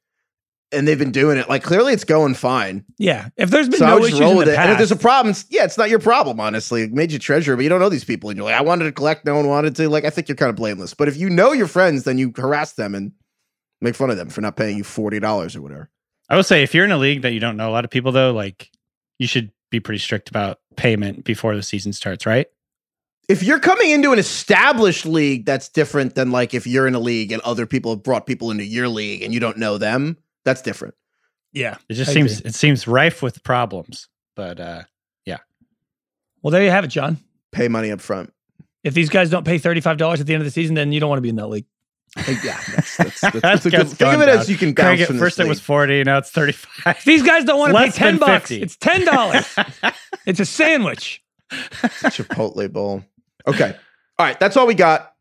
[0.72, 2.86] and they've been doing it, like clearly it's going fine.
[2.97, 4.55] yeah, if there's been So I no would issues roll in with the it.
[4.57, 6.84] past, And if there's a problem, it's, yeah, it's not your problem, honestly.
[6.84, 8.30] It made you treasurer, but you don't know these people.
[8.30, 9.89] And you're like, I wanted to collect, no one wanted to.
[9.89, 10.93] Like, I think you're kind of blameless.
[10.93, 13.11] But if you know your friends, then you harass them and
[13.82, 15.89] make fun of them for not paying you $40 or whatever.
[16.30, 17.89] I will say, if you're in a league that you don't know a lot of
[17.91, 18.70] people, though, like
[19.17, 22.47] you should be pretty strict about payment before the season starts, right?
[23.28, 26.99] If you're coming into an established league, that's different than like if you're in a
[26.99, 30.17] league and other people have brought people into your league and you don't know them.
[30.49, 30.95] That's different.
[31.53, 31.77] Yeah.
[31.89, 32.49] It just I seems agree.
[32.49, 34.07] it seems rife with problems.
[34.35, 34.83] But uh
[35.25, 35.37] yeah.
[36.41, 37.17] Well, there you have it, John.
[37.51, 38.33] Pay money up front.
[38.83, 41.09] If these guys don't pay $35 at the end of the season, then you don't
[41.09, 41.65] want to be in that league.
[42.17, 44.73] Yeah, that's, that's, that's, That's that's a good, think of gone it as you can
[44.73, 45.65] Craig, bounce at from first this it was league.
[45.65, 47.03] 40, now it's 35.
[47.05, 48.49] These guys don't want to pay 10 than bucks.
[48.49, 49.93] It's $10.
[50.25, 51.21] it's a sandwich.
[51.51, 53.03] Chipotle bowl.
[53.45, 53.75] Okay.
[54.17, 54.39] All right.
[54.39, 55.13] That's all we got.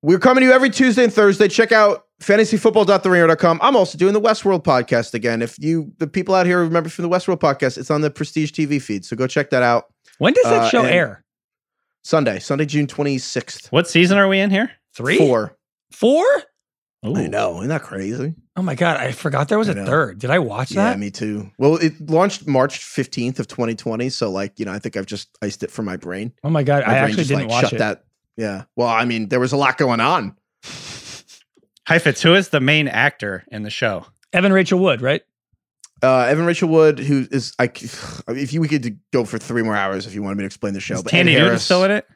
[0.00, 1.48] We're coming to you every Tuesday and Thursday.
[1.48, 3.58] Check out fantasyfootball.theringer.com.
[3.62, 5.42] I'm also doing the Westworld podcast again.
[5.42, 8.50] If you, the people out here remember from the Westworld podcast, it's on the Prestige
[8.52, 9.04] TV feed.
[9.04, 9.86] So go check that out.
[10.18, 11.24] When does that Uh, show air?
[12.02, 13.70] Sunday, Sunday, June 26th.
[13.70, 14.70] what season are we in here?
[14.96, 15.18] Three?
[15.18, 15.56] Four.
[15.92, 16.24] Four?
[17.06, 17.14] Ooh.
[17.14, 17.58] I know.
[17.58, 18.34] Isn't that crazy?
[18.56, 18.96] Oh my God.
[18.96, 19.86] I forgot there was I a know.
[19.86, 20.18] third.
[20.18, 20.90] Did I watch that?
[20.90, 21.50] Yeah, me too.
[21.58, 24.08] Well, it launched March 15th of 2020.
[24.08, 26.32] So, like, you know, I think I've just iced it for my brain.
[26.42, 26.84] oh my God.
[26.86, 27.78] My I actually just, didn't like, watch shut it.
[27.78, 28.04] that.
[28.36, 28.64] Yeah.
[28.74, 30.36] Well, I mean, there was a lot going on.
[31.88, 34.04] Heifetz, who is the main actor in the show?
[34.32, 35.22] Evan Rachel Wood, right?
[36.02, 37.88] Uh, Evan Rachel Wood, who is I, c-
[38.28, 40.74] if you we could go for three more hours if you wanted me to explain
[40.74, 40.94] the show.
[40.96, 42.06] Is but Thandie Ed Newton Harris- still in it?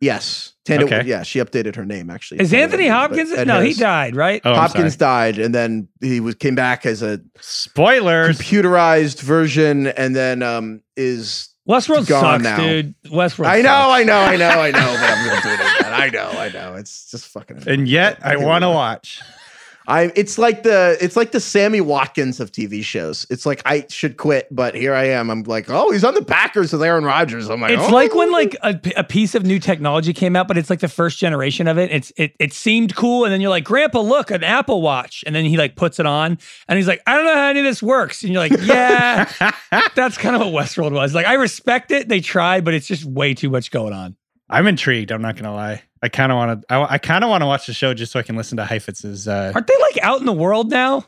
[0.00, 0.82] Yes, Thandie.
[0.84, 1.02] Okay.
[1.06, 2.40] Yeah, she updated her name actually.
[2.40, 3.32] Is Thandie Anthony Newton, Hopkins?
[3.32, 4.42] Ed No, he died, right?
[4.44, 10.14] Oh, Hopkins died, and then he was came back as a spoiler computerized version, and
[10.14, 11.48] then um is.
[11.68, 12.56] Westworld gone sucks, now.
[12.58, 12.94] dude.
[13.04, 14.00] Westworld I know, sucks.
[14.00, 15.92] I know, I know, I know, but I'm gonna do it again.
[15.92, 16.74] I know, I know.
[16.74, 17.62] It's just fucking.
[17.68, 19.20] and yet I want to watch.
[19.86, 23.26] I it's like the it's like the Sammy Watkins of TV shows.
[23.30, 25.30] It's like I should quit, but here I am.
[25.30, 27.48] I'm like, oh, he's on the Packers with Aaron Rodgers.
[27.48, 27.92] I'm like, It's oh.
[27.92, 31.18] like when like a piece of new technology came out, but it's like the first
[31.18, 31.90] generation of it.
[31.90, 35.34] It's it it seemed cool, and then you're like, Grandpa, look, an Apple Watch, and
[35.34, 37.66] then he like puts it on, and he's like, I don't know how any of
[37.66, 39.30] this works, and you're like, Yeah,
[39.94, 41.14] that's kind of what Westworld was.
[41.14, 44.16] Like, I respect it, they tried, but it's just way too much going on.
[44.52, 45.10] I'm intrigued.
[45.12, 45.82] I'm not gonna lie.
[46.02, 46.72] I kind of want to.
[46.72, 48.64] I, I kind of want to watch the show just so I can listen to
[48.64, 49.26] Heifetz's.
[49.28, 51.04] Uh, Aren't they like out in the world now?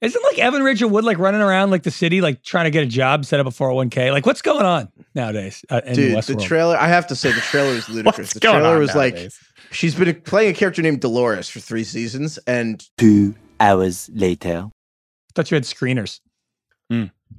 [0.00, 2.84] Isn't like Evan Rachel Wood like running around like the city, like trying to get
[2.84, 4.12] a job, set up a 401k?
[4.12, 6.42] Like, what's going on nowadays uh, in Dude, the Westworld?
[6.44, 6.76] trailer.
[6.76, 8.16] I have to say, the trailer is ludicrous.
[8.18, 9.32] what's the going trailer on was like
[9.72, 14.66] she's been playing a character named Dolores for three seasons, and Two hours later.
[14.68, 16.20] I thought you had screeners.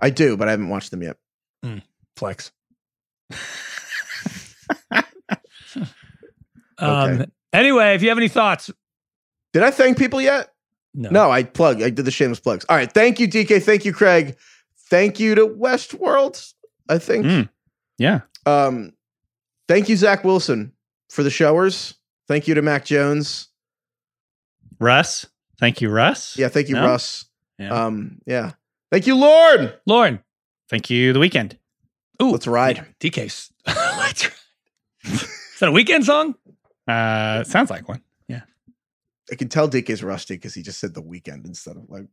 [0.01, 1.17] I do, but I haven't watched them yet.
[2.17, 2.51] Flex.
[6.79, 7.11] um.
[7.21, 7.25] Okay.
[7.53, 8.69] Anyway, if you have any thoughts,
[9.53, 10.53] Did I thank people yet?
[10.93, 11.09] no.
[11.09, 11.81] No, I plug.
[11.81, 12.65] I did the shameless plugs.
[12.69, 13.61] All right, thank you, DK.
[13.63, 14.35] Thank you, Craig.
[14.89, 16.53] Thank you to Westworld.
[16.87, 17.25] I think.
[17.25, 17.49] Mm.
[17.97, 18.21] Yeah.
[18.45, 18.93] Um,
[19.67, 20.71] thank you, Zach Wilson,
[21.09, 21.95] for the showers.
[22.27, 23.47] Thank you to Mac Jones.
[24.79, 25.25] Russ.
[25.59, 26.37] Thank you, Russ.
[26.37, 26.85] Yeah, thank you, No?
[26.87, 27.25] Russ.
[27.57, 27.69] Yeah.
[27.85, 28.51] Um, yeah.
[28.91, 29.77] Thank you, Lord.
[29.85, 30.19] Lauren.
[30.69, 31.57] Thank you, the Weeknd.
[32.21, 32.85] Ooh, Let's ride.
[32.99, 33.51] DK's.
[33.67, 34.33] Let's ride.
[35.03, 36.35] Is that a Weeknd song?
[36.89, 38.01] Uh, sounds like one.
[38.27, 38.41] Yeah.
[39.31, 42.07] I can tell Dick is rusty because he just said the Weeknd instead of like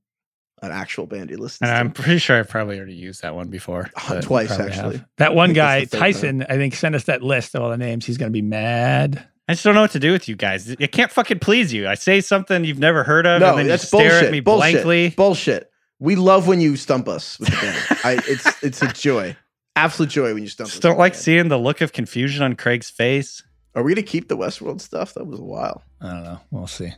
[0.62, 1.80] an actual band he listens And to.
[1.80, 3.90] I'm pretty sure I've probably already used that one before.
[4.08, 4.96] Uh, twice actually.
[4.98, 5.06] have.
[5.18, 6.12] That one guy, that's the third time.
[6.12, 8.06] Tyson, I think sent us that list of all the names.
[8.06, 9.26] He's gonna be mad.
[9.48, 10.68] I just don't know what to do with you guys.
[10.70, 11.86] It can't fucking please you.
[11.86, 14.24] I say something you've never heard of, No, and then that's you stare bullshit.
[14.24, 14.72] at me bullshit.
[14.72, 15.10] blankly.
[15.10, 15.70] Bullshit.
[16.00, 18.00] We love when you stump us with the band.
[18.04, 19.36] I, it's it's a joy,
[19.76, 20.82] absolute joy when you stump Just us.
[20.82, 21.22] don't like band.
[21.22, 23.42] seeing the look of confusion on Craig's face.
[23.76, 25.12] Are we gonna keep the Westworld stuff?
[25.14, 25.82] That was a while.
[26.00, 26.40] I don't know.
[26.50, 26.92] We'll see.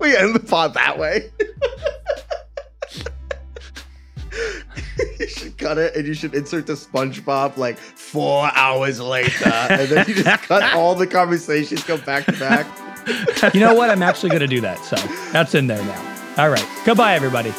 [0.00, 1.30] we end the pod that way.
[5.20, 9.90] you should cut it and you should insert the SpongeBob like four hours later, and
[9.90, 12.66] then you just cut all the conversations, go back to back.
[13.54, 13.88] You know what?
[13.88, 14.78] I'm actually gonna do that.
[14.80, 14.96] So
[15.32, 16.16] that's in there now.
[16.36, 16.66] All right.
[16.84, 17.54] Goodbye, everybody.